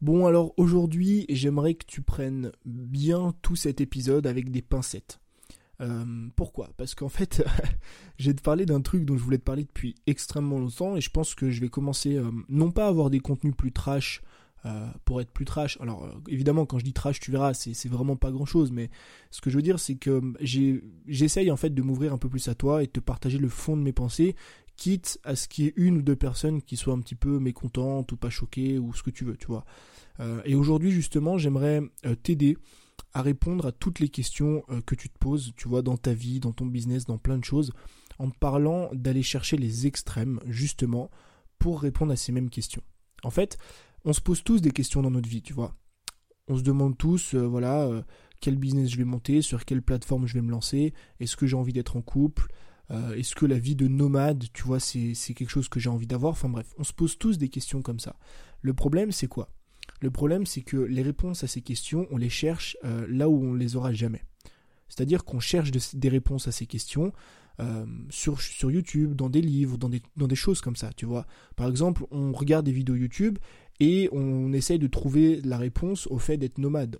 Bon 0.00 0.24
alors 0.24 0.54
aujourd'hui 0.56 1.26
j'aimerais 1.28 1.74
que 1.74 1.84
tu 1.84 2.00
prennes 2.00 2.52
bien 2.64 3.34
tout 3.42 3.54
cet 3.54 3.82
épisode 3.82 4.26
avec 4.26 4.50
des 4.50 4.62
pincettes. 4.62 5.20
Euh, 5.82 6.28
pourquoi? 6.36 6.70
Parce 6.78 6.94
qu'en 6.94 7.10
fait 7.10 7.44
j'ai 8.18 8.34
te 8.34 8.40
parler 8.40 8.64
d'un 8.64 8.80
truc 8.80 9.04
dont 9.04 9.18
je 9.18 9.22
voulais 9.22 9.36
te 9.36 9.44
parler 9.44 9.64
depuis 9.64 9.94
extrêmement 10.06 10.58
longtemps 10.58 10.96
et 10.96 11.02
je 11.02 11.10
pense 11.10 11.34
que 11.34 11.50
je 11.50 11.60
vais 11.60 11.68
commencer 11.68 12.16
euh, 12.16 12.30
non 12.48 12.70
pas 12.70 12.86
à 12.86 12.88
avoir 12.88 13.10
des 13.10 13.20
contenus 13.20 13.54
plus 13.54 13.72
trash 13.72 14.22
euh, 14.64 14.86
pour 15.04 15.20
être 15.20 15.32
plus 15.32 15.44
trash. 15.44 15.78
Alors 15.82 16.08
évidemment 16.28 16.64
quand 16.64 16.78
je 16.78 16.84
dis 16.84 16.94
trash 16.94 17.20
tu 17.20 17.30
verras 17.30 17.52
c'est 17.52 17.88
vraiment 17.88 18.16
pas 18.16 18.30
grand 18.30 18.46
chose 18.46 18.72
mais 18.72 18.88
ce 19.30 19.42
que 19.42 19.50
je 19.50 19.56
veux 19.56 19.62
dire 19.62 19.78
c'est 19.78 19.96
que 19.96 20.22
j'essaye 21.08 21.50
en 21.50 21.58
fait 21.58 21.74
de 21.74 21.82
m'ouvrir 21.82 22.14
un 22.14 22.18
peu 22.18 22.30
plus 22.30 22.48
à 22.48 22.54
toi 22.54 22.82
et 22.82 22.86
de 22.86 22.92
te 22.92 23.00
partager 23.00 23.36
le 23.36 23.50
fond 23.50 23.76
de 23.76 23.82
mes 23.82 23.92
pensées 23.92 24.34
quitte 24.80 25.20
à 25.24 25.36
ce 25.36 25.46
qu'il 25.46 25.66
y 25.66 25.68
ait 25.68 25.74
une 25.76 25.98
ou 25.98 26.02
deux 26.02 26.16
personnes 26.16 26.62
qui 26.62 26.78
soient 26.78 26.94
un 26.94 27.00
petit 27.00 27.14
peu 27.14 27.38
mécontentes 27.38 28.10
ou 28.12 28.16
pas 28.16 28.30
choquées 28.30 28.78
ou 28.78 28.94
ce 28.94 29.02
que 29.02 29.10
tu 29.10 29.26
veux, 29.26 29.36
tu 29.36 29.46
vois. 29.46 29.66
Euh, 30.20 30.40
et 30.46 30.54
aujourd'hui, 30.54 30.90
justement, 30.90 31.36
j'aimerais 31.36 31.82
euh, 32.06 32.14
t'aider 32.14 32.56
à 33.12 33.20
répondre 33.20 33.66
à 33.66 33.72
toutes 33.72 34.00
les 34.00 34.08
questions 34.08 34.64
euh, 34.70 34.80
que 34.80 34.94
tu 34.94 35.10
te 35.10 35.18
poses, 35.18 35.52
tu 35.54 35.68
vois, 35.68 35.82
dans 35.82 35.98
ta 35.98 36.14
vie, 36.14 36.40
dans 36.40 36.52
ton 36.52 36.64
business, 36.64 37.04
dans 37.04 37.18
plein 37.18 37.36
de 37.36 37.44
choses, 37.44 37.72
en 38.18 38.30
parlant 38.30 38.88
d'aller 38.94 39.22
chercher 39.22 39.58
les 39.58 39.86
extrêmes, 39.86 40.40
justement, 40.46 41.10
pour 41.58 41.82
répondre 41.82 42.12
à 42.12 42.16
ces 42.16 42.32
mêmes 42.32 42.48
questions. 42.48 42.82
En 43.22 43.30
fait, 43.30 43.58
on 44.06 44.14
se 44.14 44.22
pose 44.22 44.42
tous 44.42 44.62
des 44.62 44.70
questions 44.70 45.02
dans 45.02 45.10
notre 45.10 45.28
vie, 45.28 45.42
tu 45.42 45.52
vois. 45.52 45.74
On 46.48 46.56
se 46.56 46.62
demande 46.62 46.96
tous, 46.96 47.34
voilà, 47.34 48.02
quel 48.40 48.56
business 48.56 48.88
je 48.88 48.96
vais 48.96 49.04
monter, 49.04 49.42
sur 49.42 49.66
quelle 49.66 49.82
plateforme 49.82 50.26
je 50.26 50.34
vais 50.34 50.42
me 50.42 50.50
lancer, 50.50 50.94
est-ce 51.20 51.36
que 51.36 51.46
j'ai 51.46 51.54
envie 51.54 51.74
d'être 51.74 51.96
en 51.96 52.02
couple, 52.02 52.48
euh, 52.90 53.14
est-ce 53.14 53.34
que 53.34 53.46
la 53.46 53.58
vie 53.58 53.76
de 53.76 53.88
nomade, 53.88 54.44
tu 54.52 54.64
vois, 54.64 54.80
c'est 54.80 55.14
quelque 55.34 55.50
chose 55.50 55.68
que 55.68 55.78
j'ai 55.78 55.90
envie 55.90 56.06
d'avoir? 56.06 56.32
Enfin 56.32 56.48
bref, 56.48 56.72
on 56.78 56.84
se 56.84 56.92
pose 56.92 57.18
tous 57.18 57.38
des 57.38 57.48
questions 57.48 57.82
comme 57.82 58.00
ça. 58.00 58.16
Le 58.62 58.74
problème, 58.74 59.12
c'est 59.12 59.28
quoi? 59.28 59.50
Le 60.00 60.10
problème, 60.10 60.46
c'est 60.46 60.62
que 60.62 60.76
les 60.76 61.02
réponses 61.02 61.44
à 61.44 61.46
ces 61.46 61.60
questions, 61.60 62.06
on 62.10 62.16
les 62.16 62.30
cherche 62.30 62.76
euh, 62.84 63.06
là 63.08 63.28
où 63.28 63.44
on 63.44 63.54
les 63.54 63.76
aura 63.76 63.92
jamais. 63.92 64.24
C'est-à-dire 64.88 65.24
qu'on 65.24 65.40
cherche 65.40 65.70
des 65.70 66.08
réponses 66.08 66.48
à 66.48 66.52
ces 66.52 66.66
questions 66.66 67.12
euh, 67.60 67.86
sur, 68.08 68.40
sur 68.40 68.70
YouTube, 68.70 69.14
dans 69.14 69.28
des 69.28 69.42
livres, 69.42 69.76
dans 69.76 69.88
des, 69.88 70.02
dans 70.16 70.26
des 70.26 70.34
choses 70.34 70.60
comme 70.60 70.76
ça, 70.76 70.90
tu 70.96 71.06
vois. 71.06 71.26
Par 71.54 71.68
exemple, 71.68 72.04
on 72.10 72.32
regarde 72.32 72.66
des 72.66 72.72
vidéos 72.72 72.96
YouTube 72.96 73.38
et 73.78 74.08
on 74.12 74.52
essaye 74.52 74.78
de 74.78 74.86
trouver 74.86 75.40
la 75.42 75.58
réponse 75.58 76.06
au 76.08 76.18
fait 76.18 76.38
d'être 76.38 76.58
nomade 76.58 76.98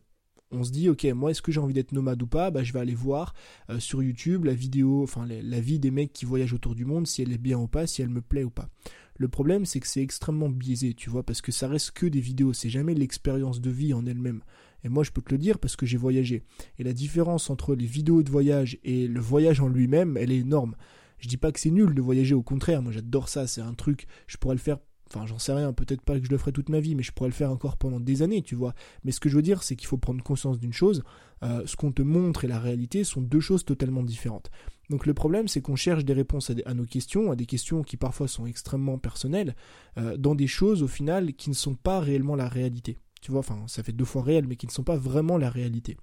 on 0.51 0.65
se 0.65 0.71
dit 0.71 0.89
ok 0.89 1.05
moi 1.15 1.31
est-ce 1.31 1.43
que 1.43 1.53
j'ai 1.53 1.61
envie 1.61 1.75
d'être 1.75 1.93
nomade 1.93 2.23
ou 2.23 2.27
pas? 2.27 2.51
Bah 2.51 2.63
je 2.63 2.73
vais 2.73 2.81
aller 2.81 2.95
voir 2.95 3.35
euh, 3.71 3.79
sur 3.79 4.03
YouTube 4.03 4.45
la 4.45 4.55
vidéo 4.55 5.03
enfin 5.03 5.27
la, 5.27 5.61
vie 5.61 5.79
des 5.79 5.91
mecs 5.91 6.13
qui 6.13 6.25
voyagent 6.25 6.53
autour 6.53 6.75
du 6.75 6.85
monde 6.85 7.07
si 7.07 7.23
elle 7.23 7.33
est 7.33 7.39
bien 7.39 7.59
ou 7.59 7.69
pas 7.69 7.87
si 7.87 8.03
elle 8.03 8.09
me 8.09 8.21
plaît 8.21 8.45
ou 8.45 8.51
pas. 8.51 8.69
Le 9.17 9.29
problème 9.29 9.65
c'est 9.65 9.81
que 9.81 9.87
c'est 9.87 10.03
extrêmement 10.03 10.49
biaisé 10.49 10.95
tu 10.95 11.11
vois 11.11 11.23
parce 11.23 11.41
que 11.41 11.53
ça 11.53 11.69
reste 11.69 11.93
que 11.93 12.07
des 12.07 12.21
vidéos 12.21 12.53
c'est 12.53 12.71
jamais 12.71 12.95
l'expérience 12.95 13.61
de 13.61 13.71
vie 13.71 13.93
en 13.95 14.07
elle-même. 14.07 14.43
Et 14.83 14.89
moi 14.89 15.05
je 15.05 15.11
peux 15.11 15.23
te 15.23 15.33
le 15.33 15.39
dire 15.39 15.59
parce 15.59 15.77
que 15.77 15.87
j'ai 15.87 15.99
voyagé. 15.99 16.43
Et 16.79 16.85
la 16.85 16.93
différence 16.93 17.51
entre 17.51 17.75
les 17.75 17.87
vidéos 17.87 18.23
de 18.23 18.31
voyage 18.31 18.79
et 18.83 19.07
le 19.07 19.21
voyage 19.21 19.61
en 19.61 19.69
lui-même 19.69 20.17
elle 20.17 20.33
est 20.33 20.39
énorme. 20.39 20.75
Je 21.21 21.29
dis 21.29 21.37
pas 21.37 21.53
que 21.53 21.61
c'est 21.61 21.71
nul 21.71 21.95
de 21.95 22.01
voyager, 22.01 22.35
au 22.35 22.43
contraire, 22.43 22.81
moi 22.83 22.93
j'adore 22.93 23.29
ça, 23.29 23.47
c'est 23.47 23.61
un 23.61 23.75
truc, 23.75 24.07
je 24.27 24.39
pourrais 24.39 24.55
le 24.55 24.61
faire 24.61 24.79
Enfin, 25.13 25.27
j'en 25.27 25.39
sais 25.39 25.53
rien, 25.53 25.73
peut-être 25.73 26.03
pas 26.03 26.19
que 26.21 26.25
je 26.25 26.31
le 26.31 26.39
ferai 26.39 26.53
toute 26.53 26.69
ma 26.69 26.79
vie, 26.79 26.95
mais 26.95 27.03
je 27.03 27.11
pourrais 27.11 27.29
le 27.29 27.35
faire 27.35 27.51
encore 27.51 27.77
pendant 27.77 27.99
des 27.99 28.23
années, 28.23 28.43
tu 28.43 28.55
vois. 28.55 28.75
Mais 29.05 29.11
ce 29.11 29.19
que 29.19 29.29
je 29.29 29.35
veux 29.37 29.43
dire, 29.43 29.63
c'est 29.63 29.75
qu'il 29.75 29.89
faut 29.89 29.97
prendre 29.97 30.23
conscience 30.23 30.59
d'une 30.59 30.73
chose, 30.73 31.03
euh, 31.43 31.63
ce 31.67 31.75
qu'on 31.75 31.91
te 31.91 32.03
montre 32.03 32.45
et 32.45 32.49
la 32.49 32.61
réalité 32.61 33.03
sont 33.03 33.21
deux 33.21 33.41
choses 33.41 33.65
totalement 33.65 34.05
différentes. 34.05 34.51
Donc 34.89 35.07
le 35.07 35.15
problème, 35.15 35.49
c'est 35.49 35.61
qu'on 35.61 35.77
cherche 35.77 36.05
des 36.05 36.13
réponses 36.13 36.51
à, 36.65 36.75
nos 36.75 36.85
questions, 36.85 37.33
à 37.33 37.37
des 37.37 37.47
questions 37.47 37.83
qui 37.83 37.97
parfois 37.97 38.29
sont 38.29 38.47
extrêmement 38.47 38.99
personnelles, 38.99 39.57
euh, 39.99 40.17
dans 40.17 40.35
des 40.35 40.47
choses 40.47 40.83
au 40.83 40.89
final 40.89 41.35
qui 41.35 41.51
ne 41.51 41.55
sont 41.55 41.75
pas 41.75 42.01
réellement 42.01 42.37
la 42.37 42.49
réalité. 42.49 42.99
Tu 43.21 43.33
vois, 43.33 43.41
enfin, 43.41 43.65
ça 43.67 43.83
fait 43.83 43.93
deux 43.93 44.05
fois 44.05 44.23
réel, 44.23 44.47
mais 44.49 44.57
qui 44.57 44.67
ne 44.67 44.73
sont 44.73 44.85
pas 44.85 44.97
vraiment 44.97 45.39
la 45.39 45.51
réalité. 45.51 45.97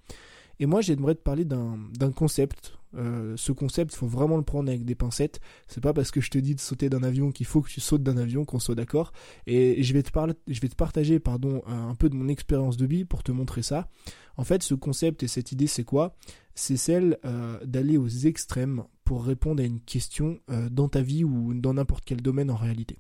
Et 0.60 0.66
moi, 0.66 0.82
j'aimerais 0.82 1.16
te 1.16 1.22
parler 1.22 1.46
d'un 1.46 2.12
concept. 2.16 2.78
Euh, 2.96 3.36
ce 3.38 3.52
concept, 3.52 3.94
il 3.94 3.98
faut 3.98 4.08
vraiment 4.08 4.38
le 4.38 4.44
prendre 4.44 4.70
avec 4.70 4.86
des 4.86 4.96
pincettes. 4.96 5.40
C'est 5.68 5.82
pas 5.82 5.94
parce 5.94 6.10
que 6.10 6.22
je 6.22 6.30
te 6.30 6.38
dis 6.38 6.56
de 6.56 6.60
sauter 6.60 6.90
d'un 6.90 7.04
avion 7.04 7.32
qu'il 7.32 7.46
faut 7.46 7.62
que 7.62 7.70
tu 7.70 7.80
sautes 7.80 8.04
d'un 8.04 8.18
avion, 8.18 8.46
qu'on 8.46 8.60
soit 8.60 8.76
d'accord. 8.76 9.12
Et 9.46 9.84
je 9.84 9.94
vais 9.94 10.04
te 10.04 10.12
parler, 10.12 10.34
je 10.48 10.60
vais 10.60 10.70
te 10.70 10.76
partager, 10.76 11.20
pardon, 11.20 11.62
un 11.68 11.96
peu 11.96 12.10
de 12.10 12.16
mon 12.16 12.28
expérience 12.28 12.78
de 12.78 12.86
vie 12.86 13.06
pour 13.06 13.24
te 13.24 13.32
montrer 13.32 13.62
ça. 13.62 13.90
En 14.38 14.44
fait, 14.44 14.64
ce 14.64 14.74
concept 14.74 15.24
et 15.24 15.28
cette 15.28 15.52
idée, 15.52 15.68
c'est 15.68 15.84
quoi? 15.84 16.16
C'est 16.56 16.78
celle 16.78 17.18
euh, 17.26 17.60
d'aller 17.66 17.98
aux 17.98 18.08
extrêmes 18.08 18.84
pour 19.04 19.26
répondre 19.26 19.62
à 19.62 19.66
une 19.66 19.80
question 19.80 20.40
euh, 20.50 20.70
dans 20.70 20.90
ta 20.90 21.02
vie 21.02 21.24
ou 21.24 21.54
dans 21.54 21.74
n'importe 21.74 22.04
quel 22.06 22.22
domaine 22.22 22.50
en 22.50 22.56
réalité. 22.56 23.00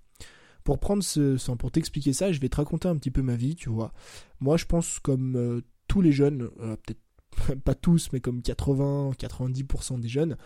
Pour 0.63 0.79
prendre 0.79 1.01
ce, 1.01 1.37
pour 1.55 1.71
t'expliquer 1.71 2.13
ça, 2.13 2.31
je 2.31 2.39
vais 2.39 2.49
te 2.49 2.57
raconter 2.57 2.87
un 2.87 2.97
petit 2.97 3.11
peu 3.11 3.21
ma 3.21 3.35
vie, 3.35 3.55
tu 3.55 3.69
vois. 3.69 3.93
Moi, 4.41 4.57
je 4.57 4.65
pense 4.65 4.99
comme 4.99 5.61
tous 5.87 6.01
les 6.01 6.11
jeunes, 6.11 6.49
peut-être 6.57 6.99
pas 7.63 7.75
tous, 7.75 8.09
mais 8.13 8.19
comme 8.19 8.39
80-90% 8.39 9.99
des 9.99 10.07
jeunes, 10.07 10.37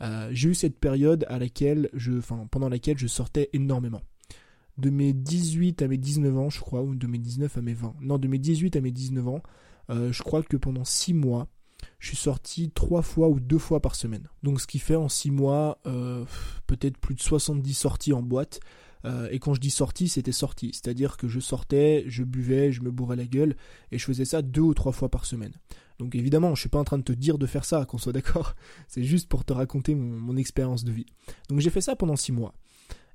euh, 0.00 0.28
j'ai 0.32 0.50
eu 0.50 0.54
cette 0.54 0.78
période 0.78 1.24
à 1.28 1.38
laquelle 1.38 1.90
enfin, 2.18 2.46
pendant 2.50 2.68
laquelle 2.68 2.98
je 2.98 3.06
sortais 3.06 3.50
énormément. 3.52 4.02
De 4.76 4.90
mes 4.90 5.12
18 5.12 5.82
à 5.82 5.88
mes 5.88 5.98
19 5.98 6.36
ans, 6.36 6.50
je 6.50 6.60
crois, 6.60 6.82
ou 6.82 6.96
de 6.96 7.06
mes 7.06 7.18
19 7.18 7.56
à 7.56 7.60
mes 7.60 7.74
20. 7.74 7.94
Non, 8.00 8.18
de 8.18 8.26
mes 8.26 8.38
18 8.38 8.76
à 8.76 8.80
mes 8.80 8.90
19 8.90 9.28
ans, 9.28 9.42
euh, 9.90 10.12
je 10.12 10.22
crois 10.22 10.42
que 10.42 10.56
pendant 10.56 10.84
6 10.84 11.14
mois, 11.14 11.48
je 12.00 12.08
suis 12.08 12.16
sorti 12.16 12.70
3 12.70 13.02
fois 13.02 13.28
ou 13.28 13.38
2 13.38 13.58
fois 13.58 13.80
par 13.80 13.94
semaine. 13.94 14.28
Donc 14.42 14.60
ce 14.60 14.66
qui 14.66 14.80
fait 14.80 14.96
en 14.96 15.08
6 15.08 15.30
mois, 15.30 15.78
euh, 15.86 16.24
peut-être 16.66 16.98
plus 16.98 17.14
de 17.14 17.20
70 17.20 17.72
sorties 17.74 18.12
en 18.12 18.22
boîte. 18.22 18.60
et 19.30 19.38
quand 19.38 19.52
je 19.52 19.60
dis 19.60 19.70
sortie, 19.70 20.08
c'était 20.08 20.32
sortie. 20.32 20.70
C'est-à-dire 20.72 21.18
que 21.18 21.28
je 21.28 21.38
sortais, 21.38 22.04
je 22.06 22.24
buvais, 22.24 22.72
je 22.72 22.80
me 22.80 22.90
bourrais 22.90 23.16
la 23.16 23.26
gueule, 23.26 23.54
et 23.92 23.98
je 23.98 24.04
faisais 24.06 24.24
ça 24.24 24.40
deux 24.40 24.62
ou 24.62 24.72
trois 24.72 24.92
fois 24.92 25.10
par 25.10 25.26
semaine. 25.26 25.52
Donc 25.98 26.14
évidemment, 26.14 26.54
je 26.54 26.60
suis 26.60 26.68
pas 26.68 26.78
en 26.78 26.84
train 26.84 26.98
de 26.98 27.04
te 27.04 27.12
dire 27.12 27.38
de 27.38 27.46
faire 27.46 27.64
ça, 27.64 27.84
qu'on 27.84 27.98
soit 27.98 28.12
d'accord. 28.12 28.54
C'est 28.88 29.04
juste 29.04 29.28
pour 29.28 29.44
te 29.44 29.52
raconter 29.52 29.94
mon, 29.94 30.36
expérience 30.36 30.84
de 30.84 30.92
vie. 30.92 31.06
Donc 31.48 31.60
j'ai 31.60 31.70
fait 31.70 31.80
ça 31.80 31.94
pendant 31.94 32.16
six 32.16 32.32
mois. 32.32 32.54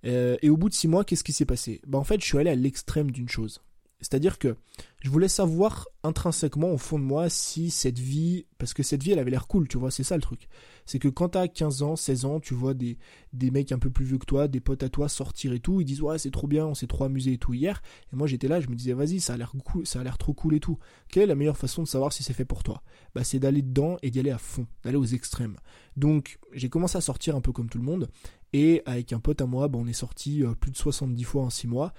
Euh, 0.06 0.38
et 0.42 0.50
au 0.50 0.56
bout 0.56 0.70
de 0.70 0.74
six 0.74 0.88
mois, 0.88 1.04
qu'est-ce 1.04 1.24
qui 1.24 1.34
s'est 1.34 1.46
passé? 1.46 1.82
Bah 1.86 1.98
en 1.98 2.06
fait, 2.06 2.22
je 2.22 2.26
suis 2.26 2.38
allé 2.38 2.50
à 2.50 2.56
l'extrême 2.56 3.12
d'une 3.12 3.28
chose. 3.28 3.62
C'est-à-dire 4.02 4.40
que 4.40 4.56
je 5.02 5.10
voulais 5.10 5.28
savoir 5.28 5.88
intrinsèquement 6.04 6.72
au 6.72 6.78
fond 6.78 6.98
de 6.98 7.04
moi 7.04 7.30
si 7.30 7.70
cette 7.70 8.00
vie, 8.00 8.46
parce 8.58 8.74
que 8.74 8.84
cette 8.84 9.04
vie 9.04 9.12
elle 9.12 9.20
avait 9.20 9.32
l'air 9.32 9.48
cool, 9.48 9.68
tu 9.68 9.78
vois, 9.78 9.92
c'est 9.92 10.04
ça 10.04 10.16
le 10.16 10.22
truc. 10.22 10.48
C'est 10.86 11.00
que 11.00 11.10
quand 11.10 11.30
t'as 11.30 11.48
15 11.48 11.84
ans, 11.84 11.96
16 11.96 12.26
ans, 12.26 12.40
tu 12.40 12.54
vois 12.54 12.74
des, 12.74 12.98
des 13.34 13.52
mecs 13.52 13.72
un 13.72 13.80
peu 13.80 13.90
plus 13.90 14.06
vieux 14.06 14.18
que 14.18 14.26
toi, 14.26 14.48
des 14.48 14.62
potes 14.62 14.84
à 14.84 14.90
toi 14.90 15.10
sortir 15.10 15.52
et 15.54 15.60
tout, 15.60 15.82
ils 15.82 15.86
disent 15.86 16.02
ouais 16.02 16.18
c'est 16.18 16.32
trop 16.32 16.48
bien, 16.48 16.66
on 16.66 16.74
s'est 16.74 16.88
trop 16.88 17.04
amusé 17.04 17.34
et 17.34 17.38
tout 17.38 17.54
hier. 17.54 17.82
Et 18.14 18.16
moi 18.16 18.28
j'étais 18.28 18.48
là, 18.48 18.62
je 18.62 18.70
me 18.70 18.76
disais 18.76 18.94
vas-y, 18.94 19.20
ça 19.20 19.34
a 19.34 19.38
l'air 19.38 19.52
cool, 19.66 19.86
ça 19.86 20.00
a 20.00 20.04
l'air 20.04 20.18
trop 20.18 20.34
cool 20.34 20.56
et 20.56 20.60
tout. 20.60 20.80
Quelle 21.10 21.24
est 21.24 21.28
la 21.28 21.36
meilleure 21.36 21.58
façon 21.58 21.84
de 21.84 21.88
savoir 21.88 22.14
si 22.14 22.24
c'est 22.24 22.34
fait 22.34 22.46
pour 22.46 22.64
toi? 22.64 22.82
Bah 23.14 23.24
c'est 23.26 23.40
d'aller 23.40 23.62
dedans 23.62 23.98
et 24.02 24.12
d'y 24.12 24.20
aller 24.20 24.32
à 24.32 24.38
fond, 24.38 24.66
d'aller 24.84 24.98
aux 24.98 25.06
extrêmes. 25.06 25.58
Donc 25.98 26.40
j'ai 26.54 26.70
commencé 26.70 26.98
à 26.98 27.02
sortir 27.02 27.36
un 27.36 27.42
peu 27.42 27.52
comme 27.52 27.70
tout 27.70 27.80
le 27.80 27.84
monde, 27.84 28.10
et 28.54 28.82
avec 28.86 29.14
un 29.14 29.20
pote 29.20 29.42
à 29.42 29.46
moi, 29.46 29.68
bah, 29.68 29.78
on 29.80 29.88
est 29.88 29.94
sorti 29.94 30.44
euh, 30.44 30.54
plus 30.54 30.72
de 30.72 30.78
70 30.78 31.24
fois 31.24 31.44
en 31.44 31.50
6 31.50 31.68
mois. 31.68 31.94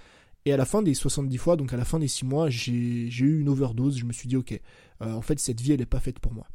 Et 0.50 0.52
à 0.52 0.56
la 0.56 0.64
fin 0.64 0.82
des 0.82 0.94
70 0.94 1.38
fois, 1.38 1.54
donc 1.54 1.72
à 1.72 1.76
la 1.76 1.84
fin 1.84 2.00
des 2.00 2.08
6 2.08 2.24
mois, 2.24 2.50
j'ai 2.50 2.72
eu 2.72 3.40
une 3.40 3.48
overdose. 3.48 3.96
Je 3.96 4.04
me 4.04 4.12
suis 4.12 4.28
dit, 4.28 4.34
ok, 4.36 4.60
euh, 5.00 5.12
en 5.12 5.22
fait, 5.22 5.38
cette 5.38 5.60
vie, 5.60 5.70
elle 5.70 5.78
n'est 5.78 5.86
pas 5.86 6.00
faite 6.00 6.18
pour 6.18 6.34
moi. 6.34 6.48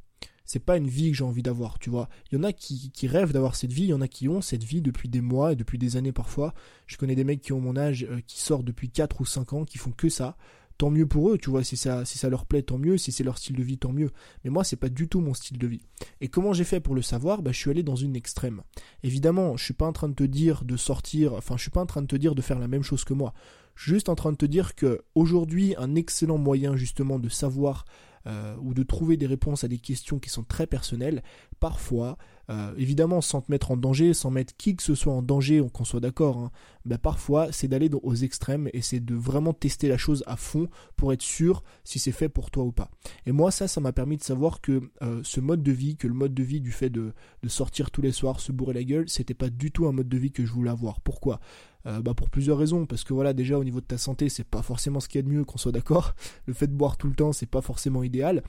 C'est 0.44 0.60
pas 0.60 0.76
une 0.76 0.90
vie 0.90 1.12
que 1.12 1.18
j'ai 1.18 1.24
envie 1.24 1.42
d'avoir, 1.42 1.80
tu 1.80 1.90
vois. 1.90 2.10
Il 2.30 2.36
y 2.36 2.38
en 2.38 2.44
a 2.44 2.52
qui, 2.52 2.92
rêvent 3.08 3.32
d'avoir 3.32 3.56
cette 3.56 3.72
vie, 3.72 3.84
il 3.84 3.90
y 3.90 3.94
en 3.94 4.02
a 4.02 4.10
qui 4.10 4.28
ont 4.28 4.42
cette 4.42 4.66
vie 4.66 4.82
depuis 4.82 5.08
des 5.08 5.22
mois 5.22 5.54
et 5.54 5.56
depuis 5.56 5.78
des 5.78 5.96
années 5.96 6.12
parfois. 6.12 6.54
Je 6.88 6.98
connais 6.98 7.16
des 7.16 7.24
mecs 7.24 7.40
qui 7.40 7.54
ont 7.54 7.62
mon 7.62 7.78
âge, 7.78 8.04
euh, 8.04 8.20
qui 8.28 8.42
sortent 8.42 8.66
depuis 8.66 8.90
4 8.90 9.22
ou 9.22 9.26
5 9.26 9.54
ans, 9.54 9.64
qui 9.64 9.78
font 9.78 9.92
que 9.92 10.10
ça 10.10 10.36
tant 10.78 10.90
mieux 10.90 11.08
pour 11.08 11.32
eux, 11.32 11.38
tu 11.38 11.50
vois, 11.50 11.64
si 11.64 11.78
ça, 11.78 12.06
si 12.06 12.18
ça 12.18 12.30
leur 12.30 12.46
plaît, 12.46 12.64
tant 12.64 12.78
mieux, 12.78 12.98
si 12.98 13.12
c'est 13.12 13.24
leur 13.24 13.38
style 13.38 13.56
de 13.56 13.64
vie, 13.64 13.78
tant 13.78 13.92
mieux. 13.92 14.12
Mais 14.44 14.50
moi, 14.50 14.64
c'est 14.64 14.76
pas 14.76 14.90
du 14.90 15.08
tout 15.08 15.22
mon 15.22 15.34
style 15.34 15.58
de 15.58 15.68
vie. 15.68 15.82
Et 16.22 16.28
comment 16.28 16.54
j'ai 16.54 16.64
fait 16.64 16.80
pour 16.80 16.96
le 16.96 17.02
savoir? 17.02 17.42
Bah, 17.42 17.52
Je 17.52 17.60
suis 17.60 17.72
allé 17.72 17.84
dans 17.84 17.96
une 17.96 18.16
extrême. 18.16 18.62
Évidemment, 19.04 19.58
je 19.58 19.64
suis 19.64 19.74
pas 19.74 19.86
en 19.86 19.94
train 19.94 20.10
de 20.10 20.16
te 20.16 20.24
dire 20.24 20.66
de 20.66 20.78
sortir, 20.78 21.34
enfin, 21.34 21.56
je 21.58 21.62
suis 21.62 21.72
pas 21.72 21.82
en 21.82 21.86
train 21.86 22.02
de 22.02 22.08
te 22.08 22.16
dire 22.16 22.36
de 22.36 22.42
faire 22.42 22.60
la 22.60 22.68
même 22.68 22.84
chose 22.84 23.04
que 23.04 23.14
moi. 23.14 23.34
Juste 23.76 24.10
en 24.10 24.16
train 24.16 24.32
de 24.32 24.38
te 24.38 24.46
dire 24.46 24.76
que 24.76 25.04
aujourd'hui, 25.16 25.76
un 25.78 25.96
excellent 25.96 26.38
moyen 26.38 26.76
justement 26.76 27.20
de 27.20 27.30
savoir 27.30 27.86
euh, 28.28 28.56
ou 28.62 28.74
de 28.74 28.84
trouver 28.84 29.18
des 29.18 29.28
réponses 29.28 29.64
à 29.64 29.68
des 29.68 29.78
questions 29.78 30.18
qui 30.18 30.30
sont 30.30 30.44
très 30.44 30.66
personnelles, 30.66 31.24
parfois, 31.60 32.18
euh, 32.50 32.74
évidemment 32.78 33.22
sans 33.22 33.42
te 33.42 33.52
mettre 33.52 33.72
en 33.72 33.78
danger, 33.78 34.14
sans 34.14 34.30
mettre 34.30 34.56
qui 34.56 34.76
que 34.76 34.84
ce 34.84 34.96
soit 34.96 35.14
en 35.14 35.22
danger, 35.22 35.64
qu'on 35.74 35.86
soit 35.86 36.00
d'accord, 36.00 36.38
hein, 36.38 36.52
bah, 36.86 36.98
parfois 36.98 37.52
c'est 37.52 37.68
d'aller 37.68 37.90
aux 38.04 38.16
extrêmes 38.16 38.70
et 38.74 38.82
c'est 38.82 39.00
de 39.00 39.16
vraiment 39.16 39.54
tester 39.54 39.88
la 39.88 39.98
chose 39.98 40.24
à 40.28 40.36
fond 40.36 40.68
pour 40.96 41.14
être 41.14 41.22
sûr 41.22 41.64
si 41.84 42.00
c'est 42.00 42.12
fait 42.12 42.30
pour 42.30 42.52
toi 42.52 42.64
ou 42.64 42.72
pas. 42.72 42.90
Et 43.26 43.32
moi 43.32 43.52
ça, 43.52 43.68
ça 43.68 43.82
m'a 43.82 43.92
permis 43.92 44.18
de 44.18 44.24
savoir 44.24 44.62
que 44.62 44.82
euh, 45.02 45.22
ce 45.24 45.40
mode 45.40 45.64
de 45.64 45.72
vie, 45.72 45.96
que 45.96 46.08
le 46.08 46.14
mode 46.14 46.34
de 46.34 46.44
vie 46.44 46.62
du 46.62 46.72
fait 46.72 46.90
de, 46.90 47.14
sortir 47.48 47.92
tous 47.92 48.02
les 48.02 48.12
soirs, 48.12 48.40
se 48.40 48.52
bourrer 48.52 48.74
la 48.74 48.84
gueule, 48.84 49.08
c'était 49.08 49.36
pas 49.36 49.50
du 49.50 49.72
tout 49.72 49.86
un 49.88 49.92
mode 49.92 50.10
de 50.10 50.18
vie 50.18 50.32
que 50.32 50.46
je 50.46 50.52
voulais 50.52 50.72
avoir. 50.72 51.00
Pourquoi? 51.02 51.40
Euh, 51.88 52.02
bah 52.02 52.16
pour 52.16 52.32
plusieurs 52.32 52.58
raisons 52.58 52.88
parce 52.88 53.04
que 53.04 53.14
voilà 53.14 53.34
déjà 53.34 53.60
au 53.60 53.64
niveau 53.64 53.80
de 53.80 53.86
ta 53.86 54.00
santé 54.00 54.28
c'est 54.28 54.44
pas 54.44 54.64
forcément 54.64 55.00
ce 55.00 55.08
qu'il 55.08 55.20
y 55.20 55.24
a 55.24 55.28
de 55.28 55.32
mieux 55.32 55.46
qu'on 55.46 55.60
soit 55.60 55.72
d'accord 55.72 56.16
le 56.48 56.54
fait 56.56 56.66
de 56.66 56.74
boire 56.74 56.98
tout 56.98 57.08
le 57.08 57.14
temps 57.14 57.32
c'est 57.32 57.46
pas 57.46 57.62
forcément 57.62 58.02
idéal 58.02 58.42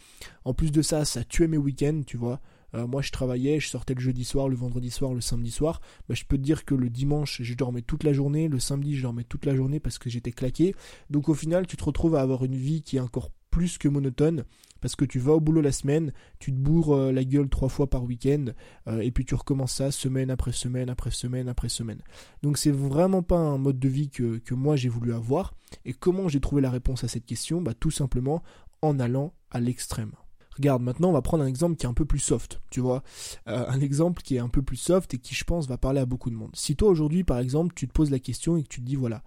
en 0.46 0.54
plus 0.54 0.72
de 0.72 0.80
ça 0.80 1.04
ça 1.04 1.22
tuait 1.22 1.46
mes 1.46 1.58
week-ends 1.58 2.00
tu 2.06 2.16
vois 2.16 2.40
Euh, 2.74 2.86
moi, 2.86 3.02
je 3.02 3.10
travaillais, 3.10 3.60
je 3.60 3.68
sortais 3.68 3.94
le 3.94 4.00
jeudi 4.00 4.24
soir, 4.24 4.48
le 4.48 4.56
vendredi 4.56 4.90
soir, 4.90 5.14
le 5.14 5.20
samedi 5.20 5.50
soir. 5.50 5.80
Bah, 6.08 6.14
je 6.14 6.24
peux 6.24 6.36
te 6.36 6.42
dire 6.42 6.64
que 6.64 6.74
le 6.74 6.90
dimanche, 6.90 7.42
je 7.42 7.54
dormais 7.54 7.82
toute 7.82 8.04
la 8.04 8.12
journée, 8.12 8.48
le 8.48 8.58
samedi, 8.58 8.96
je 8.96 9.02
dormais 9.02 9.24
toute 9.24 9.46
la 9.46 9.54
journée 9.54 9.80
parce 9.80 9.98
que 9.98 10.10
j'étais 10.10 10.32
claqué. 10.32 10.74
Donc 11.10 11.28
au 11.28 11.34
final, 11.34 11.66
tu 11.66 11.76
te 11.76 11.84
retrouves 11.84 12.16
à 12.16 12.20
avoir 12.20 12.44
une 12.44 12.56
vie 12.56 12.82
qui 12.82 12.96
est 12.96 13.00
encore 13.00 13.30
plus 13.50 13.78
que 13.78 13.88
monotone 13.88 14.44
parce 14.82 14.96
que 14.96 15.06
tu 15.06 15.18
vas 15.18 15.32
au 15.32 15.40
boulot 15.40 15.62
la 15.62 15.72
semaine, 15.72 16.12
tu 16.38 16.52
te 16.52 16.58
bourres 16.58 16.94
euh, 16.94 17.10
la 17.10 17.24
gueule 17.24 17.48
trois 17.48 17.70
fois 17.70 17.88
par 17.88 18.04
week-end 18.04 18.46
euh, 18.86 19.00
et 19.00 19.10
puis 19.10 19.24
tu 19.24 19.34
recommences 19.34 19.72
ça 19.72 19.90
semaine 19.90 20.30
après 20.30 20.52
semaine 20.52 20.90
après 20.90 21.10
semaine 21.10 21.48
après 21.48 21.70
semaine. 21.70 22.02
Donc 22.42 22.58
c'est 22.58 22.70
vraiment 22.70 23.22
pas 23.22 23.38
un 23.38 23.56
mode 23.56 23.78
de 23.78 23.88
vie 23.88 24.10
que, 24.10 24.42
moi 24.52 24.76
j'ai 24.76 24.90
voulu 24.90 25.14
avoir. 25.14 25.54
Et 25.86 25.94
comment 25.94 26.28
j'ai 26.28 26.40
trouvé 26.40 26.60
la 26.60 26.70
réponse 26.70 27.02
à 27.02 27.08
cette 27.08 27.24
question? 27.24 27.62
Bah 27.62 27.72
tout 27.72 27.90
simplement 27.90 28.42
en 28.82 29.00
allant 29.00 29.32
à 29.50 29.58
l'extrême. 29.58 30.12
Regarde, 30.56 30.82
maintenant 30.82 31.10
on 31.10 31.12
va 31.12 31.22
prendre 31.22 31.44
un 31.44 31.46
exemple 31.46 31.76
qui 31.76 31.86
est 31.86 31.88
un 31.88 31.94
peu 31.94 32.04
plus 32.04 32.18
soft, 32.18 32.60
tu 32.70 32.80
vois. 32.80 33.02
Euh, 33.48 33.66
un 33.68 33.80
exemple 33.80 34.22
qui 34.22 34.36
est 34.36 34.40
un 34.40 34.48
peu 34.48 34.62
plus 34.62 34.76
soft 34.76 35.12
et 35.14 35.18
qui 35.18 35.34
je 35.34 35.44
pense 35.44 35.68
va 35.68 35.76
parler 35.76 36.00
à 36.00 36.06
beaucoup 36.06 36.30
de 36.30 36.34
monde. 36.34 36.50
Si 36.54 36.76
toi 36.76 36.88
aujourd'hui 36.88 37.24
par 37.24 37.38
exemple 37.38 37.74
tu 37.74 37.86
te 37.86 37.92
poses 37.92 38.10
la 38.10 38.18
question 38.18 38.56
et 38.56 38.62
que 38.62 38.68
tu 38.68 38.80
te 38.80 38.86
dis 38.86 38.96
voilà, 38.96 39.22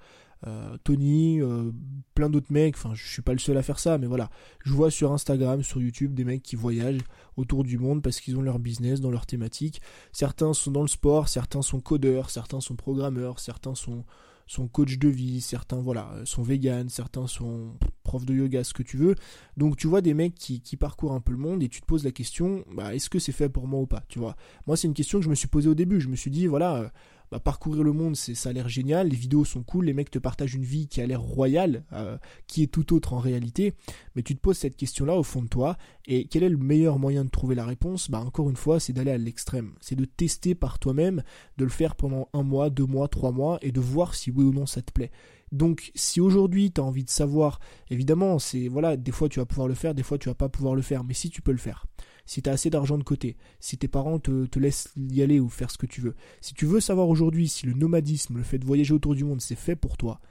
euh, 0.48 0.78
Tony, 0.84 1.42
euh, 1.42 1.72
plein 2.16 2.30
d'autres 2.30 2.52
mecs, 2.52 2.76
enfin 2.76 2.94
je 2.96 3.06
suis 3.08 3.22
pas 3.22 3.34
le 3.34 3.40
seul 3.40 3.58
à 3.58 3.64
faire 3.64 3.78
ça, 3.78 3.98
mais 3.98 4.08
voilà, 4.08 4.30
je 4.64 4.74
vois 4.74 4.90
sur 4.90 5.12
Instagram, 5.12 5.62
sur 5.64 5.81
YouTube 5.81 6.14
des 6.14 6.24
mecs 6.24 6.42
qui 6.42 6.56
voyagent 6.56 7.04
autour 7.36 7.64
du 7.64 7.78
monde 7.78 8.02
parce 8.02 8.20
qu'ils 8.20 8.38
ont 8.38 8.42
leur 8.42 8.58
business 8.58 9.02
dans 9.02 9.12
leur 9.12 9.25
thématique. 9.25 9.82
Certains 10.12 10.54
sont 10.54 10.72
dans 10.72 10.82
le 10.82 10.88
sport, 10.88 11.28
certains 11.28 11.62
sont 11.62 11.80
codeurs, 11.80 12.30
certains 12.30 12.62
sont 12.62 12.75
programmeurs, 12.75 13.40
certains 13.40 13.75
sont, 13.75 14.06
sont 14.50 14.68
coach 14.68 14.98
de 14.98 15.07
vie, 15.07 15.42
certains 15.42 15.80
voilà 15.80 16.12
sont 16.25 16.42
vegan, 16.42 16.90
certains 16.90 17.28
sont 17.28 17.75
profs 18.04 18.25
de 18.25 18.34
yoga, 18.34 18.63
ce 18.63 18.74
que 18.74 18.81
tu 18.81 18.98
veux. 18.98 19.13
Donc 19.57 19.78
tu 19.78 19.86
vois 19.86 20.01
des 20.01 20.16
mecs 20.16 20.34
qui, 20.34 20.60
qui 20.60 20.75
parcourent 20.75 21.13
un 21.13 21.19
peu 21.19 21.31
le 21.31 21.38
monde 21.38 21.62
et 21.62 21.69
tu 21.69 21.81
te 21.81 21.86
poses 21.86 22.04
la 22.04 22.12
question, 22.12 22.66
bah, 22.75 22.96
est-ce 22.96 23.12
que 23.12 23.19
c'est 23.19 23.31
fait 23.31 23.48
pour 23.48 23.68
moi 23.68 23.80
ou 23.80 23.86
pas, 23.86 24.04
tu 24.10 24.18
vois? 24.18 24.36
Moi 24.66 24.75
c'est 24.75 24.88
une 24.88 24.96
question 24.96 25.19
que 25.19 25.25
je 25.25 25.30
me 25.30 25.36
suis 25.36 25.48
posée 25.48 25.69
au 25.69 25.75
début, 25.75 26.01
je 26.01 26.07
me 26.07 26.16
suis 26.16 26.31
dit 26.31 26.48
voilà 26.48 26.78
euh, 26.78 26.90
bah, 27.31 27.40
parcourir 27.40 27.84
le 27.84 27.94
monde, 27.94 28.16
c'est 28.16 28.36
ça 28.36 28.50
a 28.50 28.54
l'air 28.54 28.70
génial, 28.70 29.10
les 29.10 29.16
vidéos 29.16 29.46
sont 29.46 29.64
cool, 29.64 29.86
les 29.86 29.94
mecs 29.94 30.10
te 30.10 30.20
partagent 30.20 30.56
une 30.56 30.64
vie 30.64 30.88
qui 30.88 31.02
a 31.02 31.06
l'air 31.06 31.22
royale, 31.22 31.84
euh, 31.94 32.18
qui 32.48 32.64
est 32.64 32.68
tout 32.68 32.94
autre 32.94 33.14
en 33.14 33.20
réalité, 33.20 33.74
mais 34.16 34.24
tu 34.24 34.36
te 34.36 34.42
poses 34.42 34.58
cette 34.58 34.76
question-là 34.76 35.16
au 35.16 35.24
fond 35.24 35.42
de 35.42 35.48
toi, 35.48 35.78
et 36.08 36.26
quel 36.26 36.44
est 36.44 36.50
le 36.50 36.58
meilleur 36.58 36.98
moyen 36.98 37.26
de 37.26 37.30
trouver 37.30 37.56
la 37.56 37.66
réponse? 37.66 38.10
Bah 38.10 38.20
encore 38.20 38.50
une 38.50 38.56
fois, 38.56 38.80
c'est 38.80 38.94
d'aller 38.94 39.12
à 39.12 39.18
l'extrême, 39.18 39.74
c'est 39.80 39.96
de 39.96 40.06
tester 40.06 40.56
par 40.56 40.80
toi-même, 40.80 41.24
de 41.58 41.64
le 41.64 41.70
faire 41.70 41.96
pendant 41.96 42.30
un 42.34 42.44
mois, 42.44 42.70
deux 42.70 42.86
mois, 42.86 43.08
trois 43.08 43.32
mois, 43.32 43.60
et 43.62 43.72
de 43.72 43.80
voir 43.80 44.16
si 44.16 44.32
oui 44.32 44.44
ou 44.44 44.54
non 44.54 44.66
ça 44.66 44.82
te 44.82 44.92
plaît. 44.92 45.12
Donc 45.52 45.92
si 45.96 46.22
aujourd'hui 46.22 46.72
tu 46.72 46.82
as 46.82 46.84
envie 46.84 47.04
de 47.04 47.10
savoir, 47.10 47.60
évidemment, 47.90 48.40
c'est 48.40 48.68
voilà, 48.68 48.98
des 48.98 49.12
fois 49.12 49.30
tu 49.30 49.40
vas 49.40 49.46
pouvoir 49.46 49.68
le 49.68 49.74
faire, 49.74 49.94
des 49.94 50.04
fois 50.04 50.18
tu 50.18 50.30
vas 50.30 50.36
pas 50.36 50.50
pouvoir 50.50 50.75
le 50.75 50.82
faire, 50.82 51.04
mais 51.04 51.14
si 51.14 51.30
tu 51.30 51.42
peux 51.42 51.52
le 51.52 51.58
faire 51.58 51.86
si 52.30 52.44
tu 52.44 52.50
as 52.52 52.54
assez 52.54 52.70
d'argent 52.70 53.00
de 53.00 53.04
côté, 53.04 53.38
si 53.60 53.80
tes 53.80 53.88
parents 53.88 54.20
te, 54.20 54.60
laissent 54.60 54.94
y 54.96 55.24
aller 55.24 55.40
ou 55.40 55.50
faire 55.50 55.72
ce 55.72 55.80
que 55.80 55.88
tu 55.88 56.00
veux, 56.00 56.16
si 56.42 56.54
tu 56.54 56.68
veux 56.68 56.80
savoir 56.80 57.10
aujourd'hui 57.10 57.48
si 57.50 57.66
le 57.66 57.74
nomadisme, 57.74 58.38
le 58.38 58.44
fait 58.44 58.60
de 58.60 58.66
voyager 58.66 58.94
autour 58.94 59.16
du 59.16 59.24
monde, 59.24 59.42
c'est 59.42 59.56
fait 59.56 59.76
pour 59.76 59.98
toi, 59.98 60.22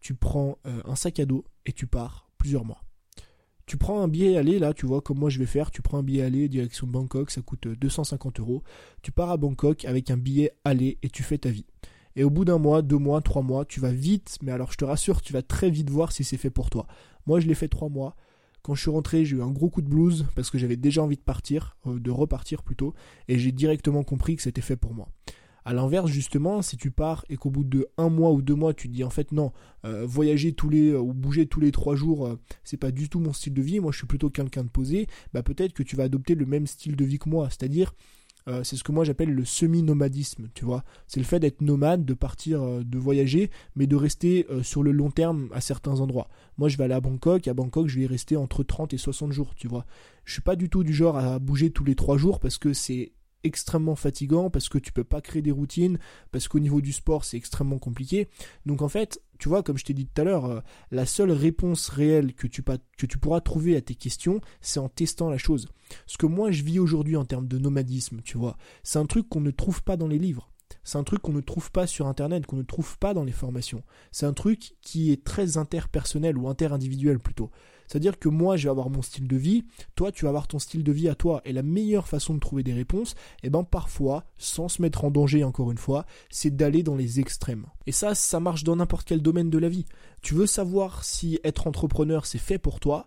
tu 0.00 0.14
prends 0.14 0.58
euh, 0.66 0.80
un 0.84 0.94
sac 0.94 1.18
à 1.18 1.26
dos 1.26 1.44
et 1.66 1.72
tu 1.72 1.88
pars 1.88 2.30
plusieurs 2.38 2.64
mois. 2.64 2.84
Tu 3.66 3.76
prends 3.76 4.00
un 4.00 4.06
billet 4.06 4.36
aller, 4.36 4.60
là, 4.60 4.72
tu 4.72 4.86
vois, 4.86 5.00
comme 5.00 5.18
moi 5.18 5.30
je 5.30 5.40
vais 5.40 5.46
faire, 5.46 5.72
tu 5.72 5.82
prends 5.82 5.98
un 5.98 6.04
billet 6.04 6.22
aller 6.22 6.48
direction 6.48 6.86
Bangkok, 6.86 7.32
ça 7.32 7.42
coûte 7.42 7.66
250 7.66 8.38
euh, 8.38 8.42
euros. 8.42 8.62
Tu 9.02 9.10
pars 9.10 9.30
à 9.30 9.36
Bangkok 9.36 9.84
avec 9.84 10.12
un 10.12 10.16
billet 10.16 10.52
aller 10.64 10.98
et 11.02 11.10
tu 11.10 11.24
fais 11.24 11.38
ta 11.38 11.50
vie. 11.50 11.66
Et 12.14 12.22
au 12.22 12.30
bout 12.30 12.44
d'un 12.44 12.58
mois, 12.58 12.82
deux 12.82 12.98
mois, 12.98 13.20
trois 13.20 13.42
mois, 13.42 13.64
tu 13.64 13.80
vas 13.80 13.92
vite, 13.92 14.38
mais 14.42 14.52
alors 14.52 14.70
je 14.70 14.76
te 14.76 14.84
rassure, 14.84 15.22
tu 15.22 15.32
vas 15.32 15.42
très 15.42 15.70
vite 15.70 15.90
voir 15.90 16.12
si 16.12 16.22
c'est 16.22 16.36
fait 16.36 16.50
pour 16.50 16.70
toi. 16.70 16.86
Moi, 17.26 17.40
je 17.40 17.48
l'ai 17.48 17.54
fait 17.54 17.68
trois 17.68 17.88
mois. 17.88 18.14
Quand 18.68 18.74
je 18.74 18.82
suis 18.82 18.90
rentré, 18.90 19.24
j'ai 19.24 19.36
eu 19.36 19.40
un 19.40 19.50
gros 19.50 19.70
coup 19.70 19.80
de 19.80 19.88
blues 19.88 20.26
parce 20.34 20.50
que 20.50 20.58
j'avais 20.58 20.76
déjà 20.76 21.02
envie 21.02 21.16
de 21.16 21.22
partir, 21.22 21.78
euh, 21.86 21.98
de 21.98 22.10
repartir 22.10 22.62
plutôt, 22.62 22.92
et 23.26 23.38
j'ai 23.38 23.50
directement 23.50 24.04
compris 24.04 24.36
que 24.36 24.42
c'était 24.42 24.60
fait 24.60 24.76
pour 24.76 24.92
moi. 24.92 25.08
À 25.64 25.72
l'inverse, 25.72 26.10
justement, 26.10 26.60
si 26.60 26.76
tu 26.76 26.90
pars 26.90 27.24
et 27.30 27.38
qu'au 27.38 27.48
bout 27.48 27.64
de 27.64 27.88
un 27.96 28.10
mois 28.10 28.30
ou 28.30 28.42
deux 28.42 28.54
mois, 28.54 28.74
tu 28.74 28.88
te 28.88 28.92
dis 28.92 29.04
en 29.04 29.08
fait 29.08 29.32
non, 29.32 29.52
euh, 29.86 30.04
voyager 30.04 30.52
tous 30.52 30.68
les 30.68 30.92
ou 30.92 31.14
bouger 31.14 31.46
tous 31.46 31.60
les 31.60 31.72
trois 31.72 31.96
jours, 31.96 32.26
euh, 32.26 32.38
c'est 32.62 32.76
pas 32.76 32.90
du 32.90 33.08
tout 33.08 33.20
mon 33.20 33.32
style 33.32 33.54
de 33.54 33.62
vie. 33.62 33.80
Moi, 33.80 33.90
je 33.90 33.96
suis 33.96 34.06
plutôt 34.06 34.28
quelqu'un 34.28 34.64
de 34.64 34.68
posé. 34.68 35.06
Bah 35.32 35.42
peut-être 35.42 35.72
que 35.72 35.82
tu 35.82 35.96
vas 35.96 36.02
adopter 36.02 36.34
le 36.34 36.44
même 36.44 36.66
style 36.66 36.94
de 36.94 37.04
vie 37.06 37.18
que 37.18 37.30
moi, 37.30 37.48
c'est-à-dire 37.48 37.94
euh, 38.48 38.64
c'est 38.64 38.76
ce 38.76 38.84
que 38.84 38.92
moi 38.92 39.04
j'appelle 39.04 39.30
le 39.30 39.44
semi-nomadisme, 39.44 40.48
tu 40.54 40.64
vois. 40.64 40.82
C'est 41.06 41.20
le 41.20 41.26
fait 41.26 41.38
d'être 41.38 41.60
nomade, 41.60 42.04
de 42.04 42.14
partir, 42.14 42.62
euh, 42.62 42.82
de 42.82 42.98
voyager, 42.98 43.50
mais 43.76 43.86
de 43.86 43.94
rester 43.94 44.46
euh, 44.50 44.62
sur 44.62 44.82
le 44.82 44.90
long 44.90 45.10
terme 45.10 45.48
à 45.52 45.60
certains 45.60 46.00
endroits. 46.00 46.28
Moi 46.56 46.68
je 46.68 46.78
vais 46.78 46.84
aller 46.84 46.94
à 46.94 47.00
Bangkok, 47.00 47.46
à 47.46 47.54
Bangkok 47.54 47.88
je 47.88 47.96
vais 47.96 48.04
y 48.04 48.06
rester 48.06 48.36
entre 48.36 48.62
30 48.62 48.94
et 48.94 48.98
60 48.98 49.32
jours, 49.32 49.54
tu 49.54 49.68
vois. 49.68 49.84
Je 50.24 50.32
suis 50.32 50.42
pas 50.42 50.56
du 50.56 50.68
tout 50.70 50.82
du 50.82 50.94
genre 50.94 51.16
à 51.16 51.38
bouger 51.38 51.70
tous 51.70 51.84
les 51.84 51.94
3 51.94 52.16
jours 52.16 52.40
parce 52.40 52.58
que 52.58 52.72
c'est 52.72 53.12
extrêmement 53.44 53.96
fatigant 53.96 54.50
parce 54.50 54.68
que 54.68 54.78
tu 54.78 54.92
peux 54.92 55.04
pas 55.04 55.20
créer 55.20 55.42
des 55.42 55.50
routines, 55.50 55.98
parce 56.30 56.48
qu'au 56.48 56.58
niveau 56.58 56.80
du 56.80 56.92
sport 56.92 57.24
c'est 57.24 57.36
extrêmement 57.36 57.78
compliqué. 57.78 58.28
Donc 58.66 58.82
en 58.82 58.88
fait, 58.88 59.22
tu 59.38 59.48
vois, 59.48 59.62
comme 59.62 59.78
je 59.78 59.84
t'ai 59.84 59.94
dit 59.94 60.06
tout 60.06 60.20
à 60.20 60.24
l'heure, 60.24 60.44
euh, 60.46 60.60
la 60.90 61.06
seule 61.06 61.30
réponse 61.30 61.88
réelle 61.88 62.34
que 62.34 62.46
tu, 62.46 62.62
que 62.62 63.06
tu 63.06 63.18
pourras 63.18 63.40
trouver 63.40 63.76
à 63.76 63.80
tes 63.80 63.94
questions, 63.94 64.40
c'est 64.60 64.80
en 64.80 64.88
testant 64.88 65.30
la 65.30 65.38
chose. 65.38 65.68
Ce 66.06 66.18
que 66.18 66.26
moi 66.26 66.50
je 66.50 66.62
vis 66.62 66.78
aujourd'hui 66.78 67.16
en 67.16 67.24
termes 67.24 67.48
de 67.48 67.58
nomadisme, 67.58 68.20
tu 68.24 68.38
vois, 68.38 68.56
c'est 68.82 68.98
un 68.98 69.06
truc 69.06 69.28
qu'on 69.28 69.40
ne 69.40 69.50
trouve 69.50 69.82
pas 69.82 69.96
dans 69.96 70.08
les 70.08 70.18
livres. 70.18 70.50
C'est 70.84 70.98
un 70.98 71.04
truc 71.04 71.22
qu'on 71.22 71.32
ne 71.32 71.40
trouve 71.40 71.70
pas 71.70 71.86
sur 71.86 72.06
Internet, 72.06 72.46
qu'on 72.46 72.56
ne 72.56 72.62
trouve 72.62 72.98
pas 72.98 73.14
dans 73.14 73.24
les 73.24 73.32
formations. 73.32 73.82
C'est 74.12 74.26
un 74.26 74.32
truc 74.32 74.74
qui 74.82 75.12
est 75.12 75.24
très 75.24 75.56
interpersonnel 75.56 76.36
ou 76.38 76.48
interindividuel 76.48 77.18
plutôt. 77.18 77.50
C'est-à-dire 77.88 78.18
que 78.18 78.28
moi, 78.28 78.56
je 78.56 78.64
vais 78.64 78.70
avoir 78.70 78.90
mon 78.90 79.02
style 79.02 79.26
de 79.26 79.36
vie, 79.36 79.64
toi, 79.96 80.12
tu 80.12 80.24
vas 80.24 80.28
avoir 80.28 80.46
ton 80.46 80.58
style 80.58 80.84
de 80.84 80.92
vie 80.92 81.08
à 81.08 81.14
toi. 81.14 81.40
Et 81.44 81.52
la 81.52 81.62
meilleure 81.62 82.06
façon 82.06 82.34
de 82.34 82.38
trouver 82.38 82.62
des 82.62 82.74
réponses, 82.74 83.14
eh 83.42 83.50
ben, 83.50 83.64
parfois, 83.64 84.24
sans 84.36 84.68
se 84.68 84.82
mettre 84.82 85.04
en 85.04 85.10
danger 85.10 85.42
encore 85.42 85.72
une 85.72 85.78
fois, 85.78 86.04
c'est 86.30 86.54
d'aller 86.54 86.82
dans 86.82 86.96
les 86.96 87.18
extrêmes. 87.18 87.66
Et 87.86 87.92
ça, 87.92 88.14
ça 88.14 88.40
marche 88.40 88.64
dans 88.64 88.76
n'importe 88.76 89.08
quel 89.08 89.22
domaine 89.22 89.50
de 89.50 89.58
la 89.58 89.68
vie. 89.68 89.86
Tu 90.22 90.34
veux 90.34 90.46
savoir 90.46 91.04
si 91.04 91.40
être 91.44 91.66
entrepreneur, 91.66 92.26
c'est 92.26 92.38
fait 92.38 92.58
pour 92.58 92.80
toi, 92.80 93.06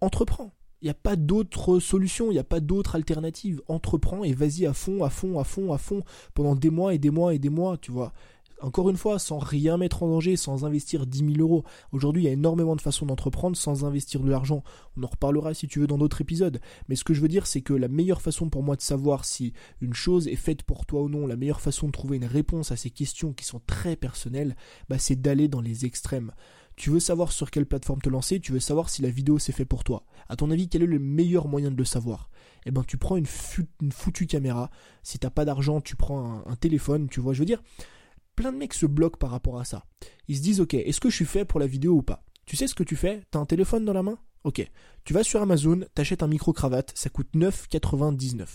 entreprends. 0.00 0.52
Il 0.82 0.86
n'y 0.86 0.90
a 0.90 0.94
pas 0.94 1.16
d'autre 1.16 1.78
solution, 1.78 2.30
il 2.30 2.34
n'y 2.34 2.38
a 2.38 2.44
pas 2.44 2.60
d'autre 2.60 2.94
alternative. 2.94 3.60
Entreprends 3.68 4.24
et 4.24 4.32
vas-y 4.32 4.64
à 4.64 4.72
fond, 4.72 5.04
à 5.04 5.10
fond, 5.10 5.38
à 5.38 5.44
fond, 5.44 5.72
à 5.74 5.78
fond, 5.78 6.02
pendant 6.32 6.54
des 6.54 6.70
mois 6.70 6.94
et 6.94 6.98
des 6.98 7.10
mois 7.10 7.34
et 7.34 7.38
des 7.38 7.50
mois, 7.50 7.76
tu 7.76 7.92
vois. 7.92 8.14
Encore 8.62 8.90
une 8.90 8.98
fois, 8.98 9.18
sans 9.18 9.38
rien 9.38 9.78
mettre 9.78 10.02
en 10.02 10.08
danger, 10.08 10.36
sans 10.36 10.66
investir 10.66 11.06
10 11.06 11.18
000 11.18 11.32
euros. 11.38 11.64
Aujourd'hui, 11.92 12.22
il 12.22 12.26
y 12.26 12.28
a 12.28 12.32
énormément 12.32 12.76
de 12.76 12.80
façons 12.82 13.06
d'entreprendre 13.06 13.56
sans 13.56 13.86
investir 13.86 14.20
de 14.20 14.30
l'argent. 14.30 14.62
On 14.98 15.02
en 15.02 15.06
reparlera 15.06 15.54
si 15.54 15.66
tu 15.66 15.80
veux 15.80 15.86
dans 15.86 15.96
d'autres 15.96 16.20
épisodes. 16.20 16.60
Mais 16.88 16.94
ce 16.94 17.04
que 17.04 17.14
je 17.14 17.22
veux 17.22 17.28
dire, 17.28 17.46
c'est 17.46 17.62
que 17.62 17.72
la 17.72 17.88
meilleure 17.88 18.20
façon 18.20 18.50
pour 18.50 18.62
moi 18.62 18.76
de 18.76 18.82
savoir 18.82 19.24
si 19.24 19.54
une 19.80 19.94
chose 19.94 20.28
est 20.28 20.36
faite 20.36 20.62
pour 20.62 20.84
toi 20.84 21.02
ou 21.02 21.08
non, 21.08 21.26
la 21.26 21.36
meilleure 21.36 21.62
façon 21.62 21.86
de 21.86 21.92
trouver 21.92 22.18
une 22.18 22.26
réponse 22.26 22.70
à 22.70 22.76
ces 22.76 22.90
questions 22.90 23.32
qui 23.32 23.46
sont 23.46 23.62
très 23.66 23.96
personnelles, 23.96 24.56
bah, 24.90 24.98
c'est 24.98 25.16
d'aller 25.16 25.48
dans 25.48 25.62
les 25.62 25.86
extrêmes. 25.86 26.32
Tu 26.76 26.90
veux 26.90 27.00
savoir 27.00 27.32
sur 27.32 27.50
quelle 27.50 27.66
plateforme 27.66 28.00
te 28.00 28.08
lancer, 28.10 28.40
tu 28.40 28.52
veux 28.52 28.60
savoir 28.60 28.90
si 28.90 29.00
la 29.00 29.10
vidéo 29.10 29.38
s'est 29.38 29.52
fait 29.52 29.64
pour 29.64 29.84
toi. 29.84 30.04
À 30.28 30.36
ton 30.36 30.50
avis, 30.50 30.68
quel 30.68 30.82
est 30.82 30.86
le 30.86 30.98
meilleur 30.98 31.48
moyen 31.48 31.70
de 31.70 31.76
le 31.76 31.84
savoir? 31.84 32.28
Eh 32.66 32.70
ben, 32.70 32.84
tu 32.84 32.98
prends 32.98 33.16
une, 33.16 33.26
foutue 33.26 34.26
caméra. 34.26 34.70
Si 35.02 35.18
t'as 35.18 35.30
pas 35.30 35.46
d'argent, 35.46 35.80
tu 35.80 35.96
prends 35.96 36.42
un 36.46 36.56
téléphone, 36.56 37.08
tu 37.08 37.20
vois, 37.20 37.32
je 37.32 37.38
veux 37.38 37.46
dire 37.46 37.62
plein 38.40 38.52
de 38.52 38.56
mecs 38.56 38.72
se 38.72 38.86
bloquent 38.86 39.18
par 39.18 39.30
rapport 39.30 39.60
à 39.60 39.66
ça. 39.66 39.84
Ils 40.26 40.36
se 40.38 40.42
disent, 40.42 40.60
ok, 40.62 40.72
est-ce 40.72 40.98
que 40.98 41.10
je 41.10 41.16
suis 41.16 41.26
fait 41.26 41.44
pour 41.44 41.60
la 41.60 41.66
vidéo 41.66 41.92
ou 41.92 42.02
pas? 42.02 42.24
Tu 42.46 42.56
sais 42.56 42.66
ce 42.66 42.74
que 42.74 42.82
tu 42.82 42.96
fais? 42.96 43.20
T'as 43.30 43.38
un 43.38 43.44
téléphone 43.44 43.84
dans 43.84 43.92
la 43.92 44.02
main? 44.02 44.18
Ok. 44.44 44.66
Tu 45.04 45.12
vas 45.12 45.22
sur 45.22 45.42
Amazon, 45.42 45.80
t'achètes 45.94 46.22
un 46.22 46.26
micro-cravate, 46.26 46.92
ça 46.94 47.10
coûte 47.10 47.28
9,99. 47.34 48.46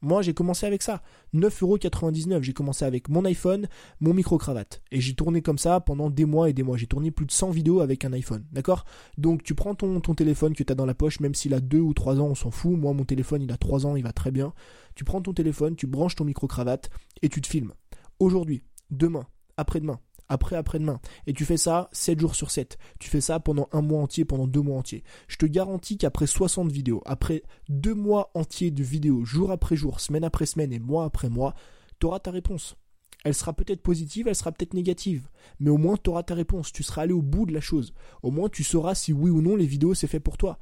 Moi, 0.00 0.22
j'ai 0.22 0.32
commencé 0.32 0.64
avec 0.64 0.82
ça. 0.82 1.02
9,99€. 1.34 2.40
J'ai 2.42 2.54
commencé 2.54 2.86
avec 2.86 3.10
mon 3.10 3.26
iPhone, 3.26 3.68
mon 4.00 4.14
micro-cravate. 4.14 4.82
Et 4.90 5.00
j'ai 5.02 5.14
tourné 5.14 5.42
comme 5.42 5.58
ça 5.58 5.80
pendant 5.80 6.08
des 6.08 6.24
mois 6.24 6.48
et 6.48 6.54
des 6.54 6.62
mois. 6.62 6.78
J'ai 6.78 6.86
tourné 6.86 7.10
plus 7.10 7.26
de 7.26 7.32
100 7.32 7.50
vidéos 7.50 7.80
avec 7.80 8.06
un 8.06 8.12
iPhone. 8.14 8.46
D'accord? 8.52 8.86
Donc, 9.18 9.42
tu 9.42 9.54
prends 9.54 9.74
ton, 9.74 10.00
téléphone 10.14 10.54
que 10.54 10.62
tu 10.62 10.72
as 10.72 10.76
dans 10.76 10.86
la 10.86 10.94
poche, 10.94 11.20
même 11.20 11.34
s'il 11.34 11.52
a 11.52 11.60
2 11.60 11.78
ou 11.78 11.92
3 11.92 12.20
ans, 12.20 12.28
on 12.28 12.34
s'en 12.34 12.50
fout. 12.50 12.78
Moi, 12.78 12.94
mon 12.94 13.04
téléphone, 13.04 13.42
il 13.42 13.52
a 13.52 13.58
3 13.58 13.84
ans, 13.84 13.96
il 13.96 14.02
va 14.02 14.12
très 14.12 14.30
bien. 14.30 14.54
Tu 14.94 15.04
prends 15.04 15.20
ton 15.20 15.34
téléphone, 15.34 15.76
tu 15.76 15.86
branches 15.86 16.14
ton 16.14 16.24
micro-cravate 16.24 16.88
et 17.20 17.28
tu 17.28 17.42
te 17.42 17.46
filmes. 17.46 17.72
Aujourd'hui, 18.18 18.62
demain, 18.90 19.26
après-demain, 19.56 20.00
après 20.28 20.56
après-demain. 20.56 21.00
Et 21.26 21.32
tu 21.32 21.44
fais 21.44 21.56
ça 21.56 21.88
7 21.92 22.20
jours 22.20 22.34
sur 22.34 22.50
7. 22.50 22.78
Tu 22.98 23.10
fais 23.10 23.20
ça 23.20 23.40
pendant 23.40 23.68
un 23.72 23.82
mois 23.82 24.02
entier, 24.02 24.24
pendant 24.24 24.46
deux 24.46 24.62
mois 24.62 24.78
entiers. 24.78 25.04
Je 25.28 25.36
te 25.36 25.46
garantis 25.46 25.98
qu'après 25.98 26.26
60 26.26 26.70
vidéos, 26.70 27.02
après 27.06 27.42
deux 27.68 27.94
mois 27.94 28.30
entiers 28.34 28.70
de 28.70 28.82
vidéos, 28.82 29.24
jour 29.24 29.50
après 29.50 29.76
jour, 29.76 30.00
semaine 30.00 30.24
après 30.24 30.46
semaine 30.46 30.72
et 30.72 30.78
mois 30.78 31.04
après 31.04 31.28
mois, 31.28 31.54
tu 32.00 32.06
auras 32.06 32.20
ta 32.20 32.30
réponse. 32.30 32.76
Elle 33.24 33.34
sera 33.34 33.52
peut-être 33.52 33.82
positive, 33.82 34.28
elle 34.28 34.36
sera 34.36 34.52
peut-être 34.52 34.74
négative. 34.74 35.28
Mais 35.58 35.70
au 35.70 35.78
moins 35.78 35.96
tu 35.96 36.10
auras 36.10 36.22
ta 36.22 36.34
réponse. 36.34 36.70
Tu 36.70 36.84
seras 36.84 37.02
allé 37.02 37.12
au 37.12 37.22
bout 37.22 37.44
de 37.44 37.52
la 37.52 37.60
chose. 37.60 37.92
Au 38.22 38.30
moins 38.30 38.48
tu 38.48 38.62
sauras 38.62 38.94
si 38.94 39.12
oui 39.12 39.30
ou 39.30 39.42
non 39.42 39.56
les 39.56 39.66
vidéos 39.66 39.94
c'est 39.94 40.06
fait 40.06 40.20
pour 40.20 40.36
toi. 40.36 40.58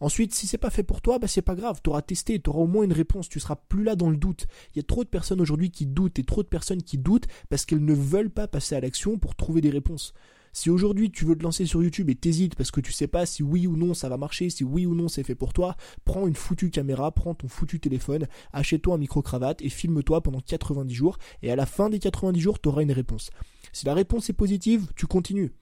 Ensuite, 0.00 0.34
si 0.34 0.46
c'est 0.46 0.58
pas 0.58 0.70
fait 0.70 0.82
pour 0.82 1.00
toi, 1.00 1.18
bah 1.18 1.28
c'est 1.28 1.42
pas 1.42 1.54
grave, 1.54 1.80
tu 1.82 1.90
testé, 2.06 2.40
tu 2.40 2.50
auras 2.50 2.60
au 2.60 2.66
moins 2.66 2.84
une 2.84 2.92
réponse, 2.92 3.28
tu 3.28 3.40
seras 3.40 3.56
plus 3.56 3.82
là 3.82 3.96
dans 3.96 4.10
le 4.10 4.16
doute. 4.16 4.46
Il 4.74 4.78
y 4.78 4.80
a 4.80 4.82
trop 4.82 5.04
de 5.04 5.08
personnes 5.08 5.40
aujourd'hui 5.40 5.70
qui 5.70 5.86
doutent 5.86 6.18
et 6.18 6.24
trop 6.24 6.42
de 6.42 6.48
personnes 6.48 6.82
qui 6.82 6.98
doutent 6.98 7.26
parce 7.48 7.64
qu'elles 7.64 7.84
ne 7.84 7.94
veulent 7.94 8.30
pas 8.30 8.48
passer 8.48 8.74
à 8.74 8.80
l'action 8.80 9.18
pour 9.18 9.34
trouver 9.34 9.60
des 9.60 9.70
réponses. 9.70 10.12
Si 10.52 10.70
aujourd'hui 10.70 11.10
tu 11.10 11.26
veux 11.26 11.36
te 11.36 11.42
lancer 11.42 11.66
sur 11.66 11.82
YouTube 11.82 12.08
et 12.08 12.14
t'hésites 12.14 12.54
parce 12.54 12.70
que 12.70 12.80
tu 12.80 12.90
sais 12.90 13.08
pas 13.08 13.26
si 13.26 13.42
oui 13.42 13.66
ou 13.66 13.76
non 13.76 13.92
ça 13.92 14.08
va 14.08 14.16
marcher, 14.16 14.48
si 14.48 14.64
oui 14.64 14.86
ou 14.86 14.94
non 14.94 15.06
c'est 15.06 15.22
fait 15.22 15.34
pour 15.34 15.52
toi, 15.52 15.76
prends 16.06 16.26
une 16.26 16.34
foutue 16.34 16.70
caméra, 16.70 17.12
prends 17.12 17.34
ton 17.34 17.46
foutu 17.46 17.78
téléphone, 17.78 18.26
achète-toi 18.54 18.94
un 18.94 18.98
micro-cravate 18.98 19.60
et 19.60 19.68
filme-toi 19.68 20.22
pendant 20.22 20.40
90 20.40 20.94
jours 20.94 21.18
et 21.42 21.50
à 21.50 21.56
la 21.56 21.66
fin 21.66 21.90
des 21.90 21.98
90 21.98 22.40
jours, 22.40 22.58
tu 22.58 22.70
auras 22.70 22.80
une 22.80 22.92
réponse. 22.92 23.30
Si 23.74 23.84
la 23.84 23.92
réponse 23.92 24.30
est 24.30 24.32
positive, 24.32 24.86
tu 24.96 25.06
continues. 25.06 25.52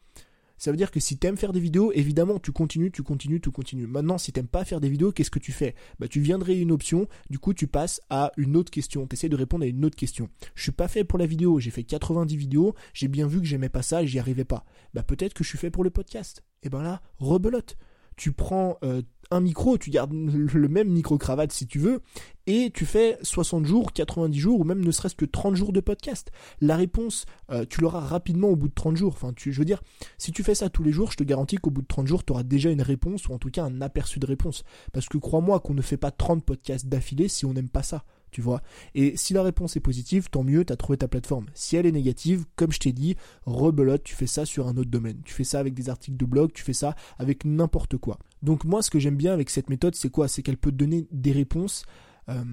Ça 0.56 0.70
veut 0.70 0.76
dire 0.76 0.90
que 0.90 1.00
si 1.00 1.18
t'aimes 1.18 1.37
faire 1.37 1.52
des 1.52 1.61
vidéos, 1.61 1.92
évidemment, 1.92 2.38
tu 2.38 2.52
continues, 2.52 2.90
tu 2.90 3.02
continues, 3.02 3.40
tu 3.40 3.50
continues. 3.50 3.87
Maintenant, 3.87 4.18
si 4.18 4.32
t'aimes 4.32 4.49
pas 4.49 4.64
faire 4.64 4.80
des 4.80 4.88
vidéos, 4.88 5.12
qu'est-ce 5.12 5.30
que 5.30 5.38
tu 5.38 5.52
fais? 5.52 5.75
Bah, 5.99 6.08
tu 6.08 6.20
viendrais 6.20 6.56
une 6.56 6.73
option, 6.73 7.08
du 7.30 7.38
coup, 7.38 7.54
tu 7.54 7.66
passes 7.66 8.00
à 8.11 8.32
une 8.37 8.56
autre 8.56 8.70
question. 8.70 9.06
T'essaies 9.06 9.28
de 9.28 9.37
répondre 9.37 9.64
à 9.64 9.66
une 9.66 9.84
autre 9.84 9.96
question. 9.96 10.28
Je 10.54 10.62
suis 10.62 10.73
pas 10.73 10.88
fait 10.88 11.04
pour 11.04 11.18
la 11.18 11.26
vidéo, 11.26 11.58
j'ai 11.61 11.70
fait 11.70 11.84
90 11.84 12.37
vidéos, 12.37 12.75
j'ai 12.92 13.08
bien 13.08 13.26
vu 13.26 13.40
que 13.40 13.46
j'aimais 13.46 13.68
pas 13.68 13.82
ça 13.82 14.02
et 14.02 14.06
j'y 14.06 14.18
arrivais 14.18 14.44
pas. 14.44 14.64
Bah, 14.94 15.02
peut-être 15.02 15.34
que 15.34 15.44
je 15.44 15.49
suis 15.49 15.58
fait 15.58 15.70
pour 15.70 15.84
le 15.84 15.90
podcast. 15.90 16.44
Et 16.62 16.70
ben 16.70 16.82
là, 16.82 17.02
rebelote 17.18 17.76
tu 18.16 18.32
prends 18.32 18.78
euh, 18.84 19.02
micro, 19.41 19.79
tu 19.79 19.91
gardes 19.91 20.12
le 20.12 20.69
même 20.69 20.88
micro-cravate 20.88 21.53
si 21.53 21.67
tu 21.67 21.79
veux, 21.79 22.00
et 22.47 22.71
tu 22.75 22.85
fais 22.85 23.19
60 23.23 23.64
jours, 23.64 23.93
90 23.93 24.38
jours, 24.38 24.61
ou 24.61 24.64
même 24.64 24.85
ne 24.85 24.91
serait-ce 24.91 25.14
que 25.14 25.25
30 25.25 25.55
jours 25.55 25.73
de 25.73 25.81
podcast. 25.81 26.31
La 26.61 26.76
réponse, 26.76 27.26
euh, 27.50 27.64
tu 27.69 27.81
l'auras 27.81 28.00
rapidement 28.00 28.49
au 28.49 28.57
bout 28.57 28.69
de 28.69 28.75
30 28.75 28.97
jours. 28.97 29.12
Enfin, 29.14 29.33
tu, 29.33 29.53
je 29.53 29.59
veux 29.59 29.64
dire, 29.64 29.83
si 30.19 30.33
tu 30.33 30.43
fais 30.43 30.55
ça 30.55 30.69
tous 30.69 30.83
les 30.83 30.93
jours, 30.93 31.11
je 31.11 31.17
te 31.17 31.25
garantis 31.25 31.57
qu'au 31.57 31.71
bout 31.71 31.83
de 31.83 31.87
30 31.87 32.07
jours, 32.07 32.25
tu 32.25 32.33
auras 32.33 32.43
déjà 32.43 32.71
une 32.71 32.83
réponse, 32.83 33.29
ou 33.29 33.33
en 33.33 33.38
tout 33.38 33.50
cas 33.50 33.64
un 33.64 33.81
aperçu 33.81 34.19
de 34.19 34.26
réponse. 34.26 34.64
Parce 34.93 35.09
que 35.09 35.19
crois-moi 35.19 35.61
qu'on 35.61 35.75
ne 35.75 35.83
fait 35.83 35.97
pas 35.97 36.11
30 36.11 36.45
podcasts 36.45 36.87
d'affilée 36.87 37.29
si 37.29 37.47
on 37.47 37.55
n'aime 37.55 37.69
pas 37.69 37.83
ça 37.83 38.05
tu 38.35 38.41
vois. 38.41 38.62
Et 38.97 39.17
si 39.17 39.33
la 39.33 39.45
réponse 39.45 39.76
est 39.76 39.81
positive, 39.81 40.29
tant 40.29 40.43
mieux, 40.43 40.64
t'as 40.64 40.75
trouvé 40.75 40.99
ta 40.99 41.07
plateforme. 41.07 41.47
Si 41.55 41.76
elle 41.76 41.87
est 41.87 41.93
négative, 41.93 42.45
comme 42.57 42.73
je 42.73 42.81
t'ai 42.81 42.93
dit, 42.93 43.14
rebelote, 43.47 44.03
tu 44.03 44.17
fais 44.17 44.26
ça 44.26 44.45
sur 44.45 44.67
un 44.67 44.76
autre 44.76 44.91
domaine. 44.91 45.21
Tu 45.25 45.33
fais 45.33 45.45
ça 45.45 45.61
avec 45.61 45.73
des 45.73 45.88
articles 45.88 46.17
de 46.17 46.25
blog, 46.25 46.50
tu 46.53 46.64
fais 46.64 46.73
ça 46.73 46.97
avec 47.17 47.45
n'importe 47.45 47.97
quoi. 47.97 48.19
Donc 48.44 48.64
moi, 48.64 48.82
ce 48.82 48.90
que 48.90 48.98
j'aime 48.98 49.16
bien 49.16 49.32
avec 49.32 49.48
cette 49.48 49.70
méthode, 49.70 49.94
c'est 49.94 50.10
quoi? 50.10 50.28
C'est 50.28 50.42
qu'elle 50.42 50.58
peut 50.58 50.70
donner 50.70 51.08
des 51.10 51.32
réponses 51.32 51.86
euh, 52.28 52.44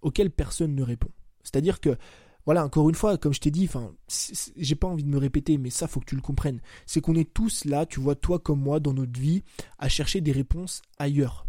auxquelles 0.00 0.30
personne 0.30 0.74
ne 0.74 0.82
répond. 0.82 1.10
C'est-à-dire 1.42 1.80
que 1.80 1.98
voilà, 2.46 2.64
encore 2.64 2.88
une 2.88 2.94
fois, 2.94 3.18
comme 3.18 3.34
je 3.34 3.40
t'ai 3.40 3.50
dit, 3.50 3.66
enfin, 3.66 3.92
j'ai 4.56 4.74
pas 4.74 4.88
envie 4.88 5.04
de 5.04 5.08
me 5.08 5.18
répéter, 5.18 5.58
mais 5.58 5.68
ça, 5.68 5.86
faut 5.86 6.00
que 6.00 6.06
tu 6.06 6.14
le 6.14 6.22
comprennes. 6.22 6.60
C'est 6.86 7.02
qu'on 7.02 7.14
est 7.14 7.32
tous 7.32 7.66
là, 7.66 7.84
tu 7.84 8.00
vois, 8.00 8.14
toi 8.14 8.38
comme 8.38 8.60
moi, 8.60 8.80
dans 8.80 8.94
notre 8.94 9.20
vie, 9.20 9.42
à 9.78 9.90
chercher 9.90 10.22
des 10.22 10.32
réponses 10.32 10.80
ailleurs. 10.98 11.46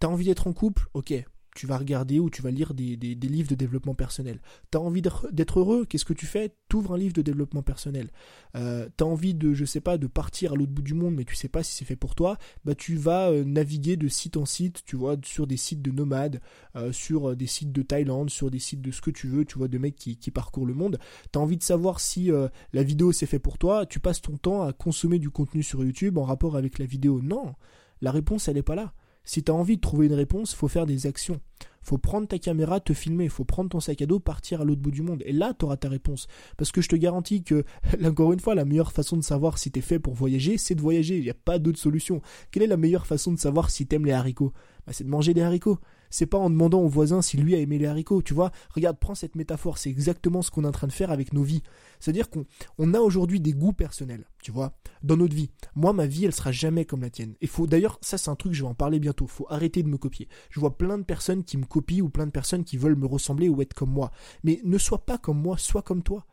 T'as 0.00 0.08
envie 0.08 0.26
d'être 0.26 0.46
en 0.46 0.52
couple? 0.52 0.86
Ok, 0.92 1.14
tu 1.58 1.66
vas 1.66 1.76
regarder 1.76 2.20
ou 2.20 2.30
tu 2.30 2.40
vas 2.40 2.52
lire 2.52 2.72
des, 2.72 2.94
livres 2.96 3.48
de 3.48 3.56
développement 3.56 3.96
personnel. 3.96 4.38
T'as 4.70 4.78
envie 4.78 5.02
d'être 5.02 5.58
heureux, 5.58 5.86
qu'est-ce 5.86 6.04
que 6.04 6.12
tu 6.12 6.24
fais? 6.24 6.54
T'ouvres 6.68 6.94
un 6.94 6.98
livre 6.98 7.14
de 7.14 7.20
développement 7.20 7.64
personnel. 7.64 8.12
Euh, 8.54 8.88
t'as 8.96 9.06
envie 9.06 9.34
de, 9.34 9.54
je 9.54 9.64
sais 9.64 9.80
pas, 9.80 9.98
de 9.98 10.06
partir 10.06 10.52
à 10.52 10.54
l'autre 10.54 10.70
bout 10.70 10.82
du 10.82 10.94
monde, 10.94 11.16
mais 11.16 11.24
tu 11.24 11.34
sais 11.34 11.48
pas 11.48 11.64
si 11.64 11.74
c'est 11.74 11.84
fait 11.84 11.96
pour 11.96 12.14
toi, 12.14 12.38
bah 12.64 12.76
tu 12.76 12.94
vas 12.94 13.30
euh, 13.32 13.42
naviguer 13.42 13.96
de 13.96 14.06
site 14.06 14.36
en 14.36 14.46
site, 14.46 14.84
tu 14.84 14.94
vois, 14.94 15.16
sur 15.24 15.48
des 15.48 15.56
sites 15.56 15.82
de 15.82 15.90
nomades, 15.90 16.40
euh, 16.76 16.92
sur 16.92 17.34
des 17.34 17.48
sites 17.48 17.72
de 17.72 17.82
Thaïlande, 17.82 18.30
sur 18.30 18.52
des 18.52 18.60
sites 18.60 18.80
de 18.80 18.92
ce 18.92 19.00
que 19.00 19.10
tu 19.10 19.26
veux, 19.26 19.44
tu 19.44 19.58
vois, 19.58 19.66
de 19.66 19.78
mecs 19.78 19.96
qui, 19.96 20.16
qui 20.16 20.30
parcourent 20.30 20.66
le 20.66 20.74
monde. 20.74 21.00
T'as 21.32 21.40
envie 21.40 21.56
de 21.56 21.64
savoir 21.64 21.98
si 21.98 22.30
la 22.72 22.82
vidéo 22.84 23.10
c'est 23.10 23.26
fait 23.26 23.40
pour 23.40 23.58
toi, 23.58 23.84
tu 23.84 23.98
passes 23.98 24.22
ton 24.22 24.36
temps 24.36 24.62
à 24.62 24.72
consommer 24.72 25.18
du 25.18 25.30
contenu 25.30 25.64
sur 25.64 25.82
YouTube 25.82 26.18
en 26.18 26.24
rapport 26.24 26.56
avec 26.56 26.78
la 26.78 26.86
vidéo. 26.86 27.20
Non, 27.20 27.56
la 28.00 28.12
réponse 28.12 28.46
elle 28.46 28.58
est 28.58 28.62
pas 28.62 28.76
là. 28.76 28.94
Si 29.28 29.42
tu 29.42 29.52
as 29.52 29.54
envie 29.54 29.76
de 29.76 29.82
trouver 29.82 30.06
une 30.06 30.14
réponse, 30.14 30.54
faut 30.54 30.68
faire 30.68 30.86
des 30.86 31.06
actions. 31.06 31.38
Faut 31.82 31.98
prendre 31.98 32.26
ta 32.26 32.38
caméra, 32.38 32.80
te 32.80 32.94
filmer, 32.94 33.28
faut 33.28 33.44
prendre 33.44 33.68
ton 33.68 33.78
sac 33.78 34.00
à 34.00 34.06
dos, 34.06 34.18
partir 34.20 34.62
à 34.62 34.64
l'autre 34.64 34.80
bout 34.80 34.90
du 34.90 35.02
monde. 35.02 35.22
Et 35.26 35.32
là, 35.32 35.52
tu 35.52 35.66
auras 35.66 35.76
ta 35.76 35.90
réponse. 35.90 36.28
Parce 36.56 36.72
que 36.72 36.80
je 36.80 36.88
te 36.88 36.96
garantis 36.96 37.42
que, 37.42 37.62
encore 38.02 38.32
une 38.32 38.40
fois, 38.40 38.54
la 38.54 38.64
meilleure 38.64 38.90
façon 38.90 39.18
de 39.18 39.22
savoir 39.22 39.58
si 39.58 39.70
tu 39.70 39.80
es 39.80 39.82
fait 39.82 39.98
pour 39.98 40.14
voyager, 40.14 40.56
c'est 40.56 40.74
de 40.74 40.80
voyager. 40.80 41.18
Il 41.18 41.24
n'y 41.24 41.30
a 41.30 41.34
pas 41.34 41.58
d'autre 41.58 41.78
solution. 41.78 42.22
Quelle 42.50 42.62
est 42.62 42.68
la 42.68 42.78
meilleure 42.78 43.06
façon 43.06 43.30
de 43.30 43.38
savoir 43.38 43.68
si 43.68 43.86
t'aimes 43.86 44.06
les 44.06 44.12
haricots? 44.12 44.54
Bah, 44.86 44.94
C'est 44.94 45.04
de 45.04 45.10
manger 45.10 45.34
des 45.34 45.42
haricots 45.42 45.78
c'est 46.10 46.26
pas 46.26 46.38
en 46.38 46.50
demandant 46.50 46.80
au 46.80 46.88
voisin 46.88 47.22
si 47.22 47.36
lui 47.36 47.54
a 47.54 47.58
aimé 47.58 47.78
les 47.78 47.86
haricots, 47.86 48.22
tu 48.22 48.34
vois. 48.34 48.50
Regarde, 48.74 48.98
prends 48.98 49.14
cette 49.14 49.34
métaphore, 49.34 49.78
c'est 49.78 49.90
exactement 49.90 50.42
ce 50.42 50.50
qu'on 50.50 50.64
est 50.64 50.68
en 50.68 50.72
train 50.72 50.86
de 50.86 50.92
faire 50.92 51.10
avec 51.10 51.32
nos 51.32 51.42
vies. 51.42 51.62
C'est-à-dire 52.00 52.28
qu'on 52.30 52.94
a 52.94 53.00
aujourd'hui 53.00 53.40
des 53.40 53.52
goûts 53.52 53.72
personnels, 53.72 54.24
tu 54.42 54.52
vois, 54.52 54.76
dans 55.02 55.16
notre 55.16 55.34
vie. 55.34 55.50
Moi, 55.74 55.92
ma 55.92 56.06
vie, 56.06 56.24
elle 56.24 56.34
sera 56.34 56.52
jamais 56.52 56.84
comme 56.84 57.02
la 57.02 57.10
tienne. 57.10 57.34
Et 57.40 57.46
faut, 57.46 57.66
d'ailleurs, 57.66 57.98
ça 58.02 58.18
c'est 58.18 58.30
un 58.30 58.36
truc, 58.36 58.52
je 58.52 58.62
vais 58.62 58.68
en 58.68 58.74
parler 58.74 59.00
bientôt, 59.00 59.26
faut 59.26 59.46
arrêter 59.48 59.82
de 59.82 59.88
me 59.88 59.98
copier. 59.98 60.28
Je 60.50 60.60
vois 60.60 60.76
plein 60.76 60.98
de 60.98 61.04
personnes 61.04 61.44
qui 61.44 61.56
me 61.56 61.64
copient 61.64 62.04
ou 62.04 62.08
plein 62.08 62.26
de 62.26 62.32
personnes 62.32 62.64
qui 62.64 62.76
veulent 62.76 62.96
me 62.96 63.06
ressembler 63.06 63.48
ou 63.48 63.60
être 63.62 63.74
comme 63.74 63.90
moi. 63.90 64.10
Mais 64.44 64.60
ne 64.64 64.78
sois 64.78 65.04
pas 65.04 65.18
comme 65.18 65.40
moi, 65.40 65.58
sois 65.58 65.82
comme 65.82 66.02
toi. 66.02 66.26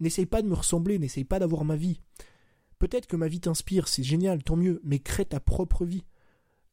N'essaye 0.00 0.26
pas 0.26 0.42
de 0.42 0.48
me 0.48 0.54
ressembler, 0.54 0.98
n'essaye 0.98 1.24
pas 1.24 1.40
d'avoir 1.40 1.64
ma 1.64 1.76
vie. 1.76 2.00
Peut-être 2.78 3.08
que 3.08 3.16
ma 3.16 3.26
vie 3.26 3.40
t'inspire, 3.40 3.88
c'est 3.88 4.04
génial, 4.04 4.44
tant 4.44 4.54
mieux, 4.54 4.80
mais 4.84 5.00
crée 5.00 5.24
ta 5.24 5.40
propre 5.40 5.84
vie 5.84 6.04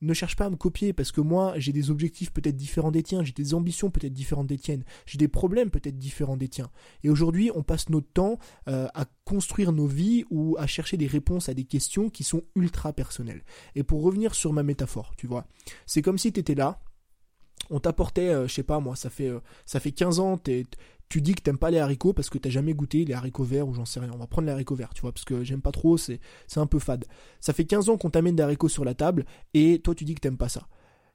ne 0.02 0.14
cherche 0.14 0.36
pas 0.36 0.46
à 0.46 0.50
me 0.50 0.56
copier 0.56 0.94
parce 0.94 1.12
que 1.12 1.22
moi 1.22 1.54
j'ai 1.58 1.72
des 1.72 1.90
objectifs 1.90 2.32
peut-être 2.32 2.56
différents 2.56 2.92
des 2.92 3.04
tiens, 3.04 3.24
j'ai 3.24 3.34
des 3.34 3.54
ambitions 3.54 3.90
peut-être 3.90 4.14
différentes 4.14 4.48
des 4.48 4.58
tiennes, 4.58 4.84
j'ai 5.06 5.18
des 5.18 5.28
problèmes 5.28 5.70
peut-être 5.70 5.98
différents 5.98 6.38
des 6.38 6.48
tiens. 6.48 6.70
Et 7.04 7.10
aujourd'hui 7.10 7.52
on 7.56 7.64
passe 7.64 7.90
notre 7.90 8.12
temps 8.12 8.38
euh, 8.68 8.88
à 8.94 9.06
construire 9.24 9.72
nos 9.72 9.88
vies 9.88 10.26
ou 10.30 10.56
à 10.60 10.68
chercher 10.68 10.98
des 10.98 11.08
réponses 11.08 11.50
à 11.50 11.54
des 11.54 11.66
questions 11.66 12.10
qui 12.10 12.24
sont 12.24 12.44
ultra 12.56 12.94
personnelles. 12.94 13.44
Et 13.76 13.84
pour 13.84 14.04
revenir 14.04 14.36
sur 14.36 14.54
ma 14.54 14.64
métaphore, 14.64 15.14
tu 15.18 15.28
vois, 15.28 15.48
c'est 15.86 16.02
comme 16.02 16.18
si 16.18 16.32
tu 16.32 16.40
étais 16.40 16.56
là, 16.56 16.80
on 17.70 17.80
t'apportait, 17.80 18.30
euh, 18.30 18.48
je 18.48 18.54
sais 18.54 18.64
pas 18.64 18.80
moi, 18.80 18.96
ça 18.96 19.10
fait, 19.10 19.30
euh, 19.30 19.40
ça 19.66 19.80
fait 19.80 19.92
15 19.92 20.20
ans, 20.20 20.38
t'es 20.38 20.66
tu 21.10 21.22
dis 21.22 21.36
que 21.36 21.42
t'aimes 21.42 21.58
pas 21.58 21.72
les 21.72 21.80
haricots 21.80 22.14
parce 22.14 22.30
que 22.30 22.38
t'as 22.38 22.50
jamais 22.50 22.74
goûté 22.74 23.06
les 23.06 23.14
haricots 23.14 23.44
verts 23.44 23.68
ou 23.68 23.74
j'en 23.74 23.86
sais 23.86 24.00
rien. 24.00 24.12
On 24.14 24.18
va 24.18 24.28
prendre 24.28 24.48
les 24.48 24.52
haricots 24.52 24.76
verts, 24.76 24.94
tu 24.94 25.02
vois, 25.02 25.12
parce 25.12 25.26
que 25.26 25.44
j'aime 25.44 25.62
pas 25.62 25.72
trop, 25.72 25.98
c'est, 25.98 26.20
un 26.56 26.68
peu 26.68 26.80
fade. 26.80 27.06
Ça 27.40 27.54
fait 27.54 27.66
15 27.66 27.90
ans 27.90 27.98
qu'on 27.98 28.10
t'amène 28.10 28.36
des 28.36 28.44
haricots 28.44 28.70
sur 28.70 28.86
la 28.86 28.94
table 28.94 29.26
et 29.54 29.80
toi 29.80 29.94
tu 29.94 30.04
dis 30.04 30.16
que 30.16 30.22
t'aimes 30.22 30.38
pas 30.38 30.50
ça. 30.50 30.68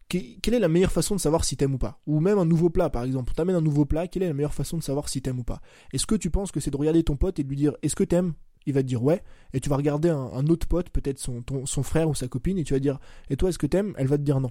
quelle 0.09 0.55
est 0.55 0.61
la 0.61 0.69
meilleure 0.69 0.93
façon 0.93 1.15
de 1.15 1.21
savoir 1.21 1.45
si 1.45 1.57
t'aimes 1.57 1.75
ou 1.75 1.79
pas? 1.79 2.01
Ou 2.07 2.21
même 2.21 2.39
un 2.39 2.45
nouveau 2.45 2.71
plat 2.71 2.91
par 2.91 3.05
exemple. 3.05 3.33
On 3.33 3.35
t'amène 3.35 3.57
un 3.57 3.61
nouveau 3.61 3.85
plat, 3.85 4.07
quelle 4.07 4.23
est 4.23 4.29
la 4.29 4.35
meilleure 4.35 4.55
façon 4.55 4.79
de 4.79 4.83
savoir 4.83 5.09
si 5.09 5.23
t'aimes 5.23 5.41
ou 5.41 5.45
pas? 5.45 5.61
Est-ce 5.93 6.07
que 6.07 6.15
tu 6.15 6.31
penses 6.31 6.53
que 6.53 6.61
c'est 6.61 6.71
de 6.71 6.77
regarder 6.77 7.03
ton 7.03 7.17
pote 7.17 7.39
et 7.39 7.45
de 7.45 7.49
lui 7.49 7.57
dire 7.57 7.75
est-ce 7.83 7.97
que 7.97 8.05
t'aimes? 8.05 8.35
Il 8.67 8.75
va 8.75 8.83
te 8.83 8.87
dire 8.87 9.03
ouais, 9.03 9.23
et 9.55 9.61
tu 9.61 9.71
vas 9.71 9.77
regarder 9.77 10.11
un, 10.11 10.47
autre 10.49 10.69
pote, 10.69 10.91
peut-être 10.91 11.19
son, 11.19 11.43
son 11.65 11.83
frère 11.83 12.11
ou 12.11 12.15
sa 12.15 12.29
copine, 12.29 12.59
et 12.59 12.65
tu 12.65 12.75
vas 12.75 12.79
dire 12.79 13.01
et 13.31 13.37
toi 13.37 13.49
est-ce 13.49 13.59
que 13.59 13.67
t'aimes? 13.67 13.95
Elle 13.97 14.07
va 14.07 14.19
te 14.19 14.23
dire 14.23 14.39
non. 14.39 14.51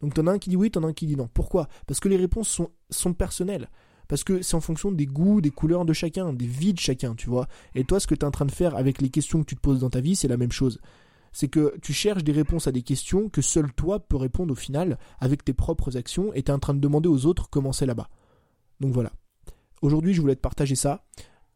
Donc 0.00 0.14
t'en 0.14 0.26
as 0.26 0.32
un 0.32 0.38
qui 0.38 0.50
dit 0.50 0.56
oui, 0.56 0.70
t'en 0.70 0.82
as 0.84 0.88
un 0.88 0.92
qui 0.92 1.06
dit 1.06 1.16
non. 1.16 1.28
Pourquoi? 1.32 1.68
Parce 1.86 2.00
que 2.00 2.08
les 2.08 2.16
réponses 2.16 2.48
sont, 2.48 2.70
sont 2.90 3.14
personnelles. 3.14 3.70
Parce 4.08 4.24
que 4.24 4.42
c'est 4.42 4.54
en 4.54 4.60
fonction 4.60 4.92
des 4.92 5.06
goûts, 5.06 5.40
des 5.40 5.50
couleurs 5.50 5.84
de 5.84 5.92
chacun, 5.92 6.32
des 6.32 6.46
vies 6.46 6.72
de 6.72 6.78
chacun, 6.78 7.14
tu 7.14 7.28
vois. 7.28 7.48
Et 7.74 7.84
toi, 7.84 8.00
ce 8.00 8.06
que 8.06 8.14
tu 8.14 8.20
es 8.20 8.24
en 8.24 8.30
train 8.30 8.46
de 8.46 8.52
faire 8.52 8.76
avec 8.76 9.00
les 9.00 9.10
questions 9.10 9.40
que 9.40 9.46
tu 9.46 9.56
te 9.56 9.60
poses 9.60 9.80
dans 9.80 9.90
ta 9.90 10.00
vie, 10.00 10.16
c'est 10.16 10.28
la 10.28 10.36
même 10.36 10.52
chose. 10.52 10.80
C'est 11.32 11.48
que 11.48 11.74
tu 11.82 11.92
cherches 11.92 12.24
des 12.24 12.32
réponses 12.32 12.66
à 12.66 12.72
des 12.72 12.82
questions 12.82 13.28
que 13.28 13.42
seul 13.42 13.72
toi 13.72 14.00
peux 14.00 14.16
répondre 14.16 14.52
au 14.52 14.56
final 14.56 14.98
avec 15.20 15.44
tes 15.44 15.52
propres 15.52 15.96
actions 15.96 16.32
et 16.32 16.42
tu 16.42 16.50
es 16.50 16.54
en 16.54 16.58
train 16.58 16.74
de 16.74 16.80
demander 16.80 17.08
aux 17.08 17.26
autres 17.26 17.50
comment 17.50 17.72
c'est 17.72 17.86
là-bas. 17.86 18.08
Donc 18.80 18.92
voilà. 18.92 19.12
Aujourd'hui, 19.82 20.14
je 20.14 20.20
voulais 20.20 20.36
te 20.36 20.40
partager 20.40 20.76
ça. 20.76 21.04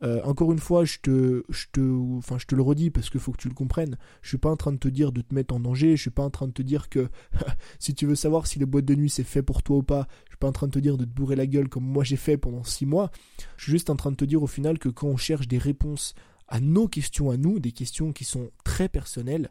Euh, 0.02 0.23
encore 0.25 0.50
une 0.52 0.59
fois, 0.59 0.85
je 0.85 0.99
te, 0.99 1.45
je 1.50 1.66
te, 1.73 1.80
enfin, 2.16 2.38
je 2.38 2.47
te 2.47 2.54
le 2.54 2.62
redis 2.62 2.90
parce 2.90 3.11
qu'il 3.11 3.21
faut 3.21 3.33
que 3.33 3.40
tu 3.40 3.49
le 3.49 3.54
comprennes. 3.54 3.99
Je 4.23 4.28
suis 4.28 4.38
pas 4.38 4.50
en 4.50 4.57
train 4.57 4.73
de 4.73 4.78
te 4.78 4.88
dire 4.88 5.12
de 5.12 5.21
te 5.21 5.35
mettre 5.35 5.54
en 5.54 5.61
danger. 5.61 5.97
Je 5.97 6.00
suis 6.00 6.11
pas 6.11 6.23
en 6.23 6.30
train 6.30 6.47
de 6.47 6.52
te 6.52 6.62
dire 6.62 6.88
que 6.88 7.09
si 7.78 7.95
tu 7.95 8.07
veux 8.07 8.14
savoir 8.14 8.47
si 8.47 8.59
les 8.59 8.66
boîtes 8.66 8.87
de 8.87 8.95
nuit 8.95 9.11
c'est 9.11 9.25
fait 9.25 9.42
pour 9.42 9.62
toi 9.62 9.78
ou 9.78 9.83
pas, 9.83 10.09
je 10.25 10.30
suis 10.30 10.38
pas 10.38 10.49
en 10.49 10.52
train 10.52 10.69
de 10.69 10.73
te 10.73 10.78
dire 10.78 10.97
de 10.97 11.04
te 11.04 11.11
bourrer 11.11 11.37
la 11.37 11.47
gueule 11.47 11.69
comme 11.69 11.85
moi 11.85 12.04
j'ai 12.04 12.16
fait 12.16 12.38
pendant 12.38 12.64
six 12.64 12.87
mois. 12.87 13.11
Je 13.57 13.64
suis 13.64 13.73
juste 13.73 13.90
en 13.90 13.97
train 13.97 14.11
de 14.11 14.16
te 14.16 14.25
dire 14.25 14.42
au 14.42 14.47
final 14.47 14.78
que 14.78 14.88
quand 14.88 15.09
on 15.09 15.16
cherche 15.16 15.49
des 15.49 15.59
réponses 15.59 16.14
à 16.49 16.61
nos 16.61 16.88
questions 16.88 17.30
à 17.30 17.37
nous, 17.37 17.61
des 17.61 17.73
questions 17.73 18.12
qui 18.12 18.25
sont 18.25 18.50
très 18.64 18.88
personnelles, 18.88 19.50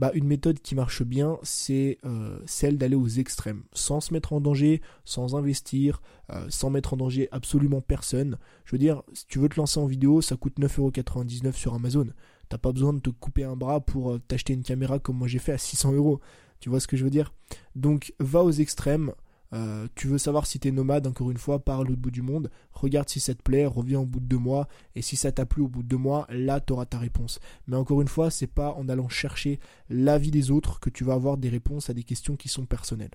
bah, 0.00 0.10
une 0.14 0.26
méthode 0.26 0.60
qui 0.60 0.74
marche 0.74 1.02
bien, 1.02 1.36
c'est 1.42 1.98
euh, 2.06 2.38
celle 2.46 2.78
d'aller 2.78 2.96
aux 2.96 3.06
extrêmes, 3.06 3.64
sans 3.74 4.00
se 4.00 4.14
mettre 4.14 4.32
en 4.32 4.40
danger, 4.40 4.80
sans 5.04 5.36
investir, 5.36 6.00
euh, 6.30 6.46
sans 6.48 6.70
mettre 6.70 6.94
en 6.94 6.96
danger 6.96 7.28
absolument 7.32 7.82
personne. 7.82 8.38
Je 8.64 8.72
veux 8.72 8.78
dire, 8.78 9.02
si 9.12 9.26
tu 9.26 9.38
veux 9.38 9.50
te 9.50 9.60
lancer 9.60 9.78
en 9.78 9.84
vidéo, 9.84 10.22
ça 10.22 10.36
coûte 10.36 10.58
9,99€ 10.58 11.52
sur 11.52 11.74
Amazon. 11.74 12.06
T'as 12.48 12.56
pas 12.56 12.72
besoin 12.72 12.94
de 12.94 13.00
te 13.00 13.10
couper 13.10 13.44
un 13.44 13.56
bras 13.56 13.80
pour 13.80 14.12
euh, 14.12 14.18
t'acheter 14.26 14.54
une 14.54 14.62
caméra 14.62 14.98
comme 14.98 15.18
moi 15.18 15.28
j'ai 15.28 15.38
fait 15.38 15.52
à 15.52 15.58
600 15.58 15.92
euros. 15.92 16.18
Tu 16.60 16.70
vois 16.70 16.80
ce 16.80 16.86
que 16.86 16.96
je 16.96 17.04
veux 17.04 17.10
dire? 17.10 17.34
Donc 17.76 18.14
va 18.18 18.42
aux 18.42 18.52
extrêmes. 18.52 19.12
Euh, 19.52 19.88
tu 19.94 20.06
veux 20.06 20.18
savoir 20.18 20.46
si 20.46 20.60
t'es 20.60 20.70
nomade, 20.70 21.06
encore 21.06 21.30
une 21.30 21.38
fois, 21.38 21.64
par 21.64 21.82
l'autre 21.82 22.00
bout 22.00 22.10
du 22.10 22.22
monde. 22.22 22.50
Regarde 22.72 23.08
si 23.08 23.20
ça 23.20 23.34
te 23.34 23.42
plaît, 23.42 23.66
reviens 23.66 24.00
au 24.00 24.06
bout 24.06 24.20
de 24.20 24.26
deux 24.26 24.38
mois. 24.38 24.68
Et 24.94 25.02
si 25.02 25.16
ça 25.16 25.32
t'a 25.32 25.46
plu 25.46 25.62
au 25.62 25.68
bout 25.68 25.82
de 25.82 25.88
deux 25.88 25.96
mois, 25.96 26.26
là, 26.30 26.60
t'auras 26.60 26.86
ta 26.86 26.98
réponse. 26.98 27.40
Mais 27.66 27.76
encore 27.76 28.00
une 28.00 28.08
fois, 28.08 28.30
c'est 28.30 28.46
pas 28.46 28.72
en 28.74 28.88
allant 28.88 29.08
chercher 29.08 29.58
l'avis 29.88 30.30
des 30.30 30.50
autres 30.50 30.80
que 30.80 30.90
tu 30.90 31.04
vas 31.04 31.14
avoir 31.14 31.36
des 31.36 31.48
réponses 31.48 31.90
à 31.90 31.94
des 31.94 32.04
questions 32.04 32.36
qui 32.36 32.48
sont 32.48 32.66
personnelles. 32.66 33.10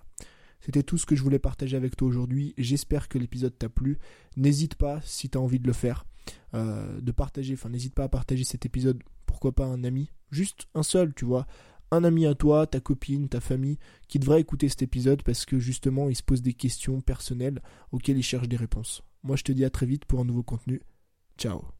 C'était 0.61 0.83
tout 0.83 0.97
ce 0.97 1.05
que 1.05 1.15
je 1.15 1.21
voulais 1.21 1.39
partager 1.39 1.77
avec 1.77 1.95
toi 1.95 2.07
aujourd'hui. 2.07 2.53
J'espère 2.57 3.07
que 3.07 3.17
l'épisode 3.17 3.57
t'a 3.57 3.69
plu. 3.69 3.99
N'hésite 4.35 4.75
pas, 4.75 4.99
si 5.03 5.29
t'as 5.29 5.39
envie 5.39 5.59
de 5.59 5.67
le 5.67 5.73
faire, 5.73 6.05
euh, 6.53 6.99
de 7.01 7.11
partager. 7.11 7.53
Enfin, 7.53 7.69
n'hésite 7.69 7.93
pas 7.93 8.05
à 8.05 8.09
partager 8.09 8.43
cet 8.43 8.65
épisode. 8.65 9.01
Pourquoi 9.25 9.51
pas 9.51 9.65
un 9.65 9.83
ami 9.83 10.11
Juste 10.31 10.67
un 10.73 10.83
seul, 10.83 11.13
tu 11.13 11.23
vois 11.23 11.45
un 11.91 12.03
ami 12.03 12.25
à 12.25 12.35
toi, 12.35 12.67
ta 12.67 12.79
copine, 12.79 13.29
ta 13.29 13.39
famille, 13.39 13.77
qui 14.07 14.19
devrait 14.19 14.41
écouter 14.41 14.69
cet 14.69 14.81
épisode 14.81 15.23
parce 15.23 15.45
que 15.45 15.59
justement 15.59 16.09
il 16.09 16.15
se 16.15 16.23
pose 16.23 16.41
des 16.41 16.53
questions 16.53 17.01
personnelles 17.01 17.61
auxquelles 17.91 18.17
il 18.17 18.23
cherche 18.23 18.47
des 18.47 18.57
réponses. 18.57 19.03
Moi 19.23 19.35
je 19.35 19.43
te 19.43 19.51
dis 19.51 19.65
à 19.65 19.69
très 19.69 19.85
vite 19.85 20.05
pour 20.05 20.19
un 20.19 20.25
nouveau 20.25 20.43
contenu. 20.43 20.81
Ciao 21.37 21.74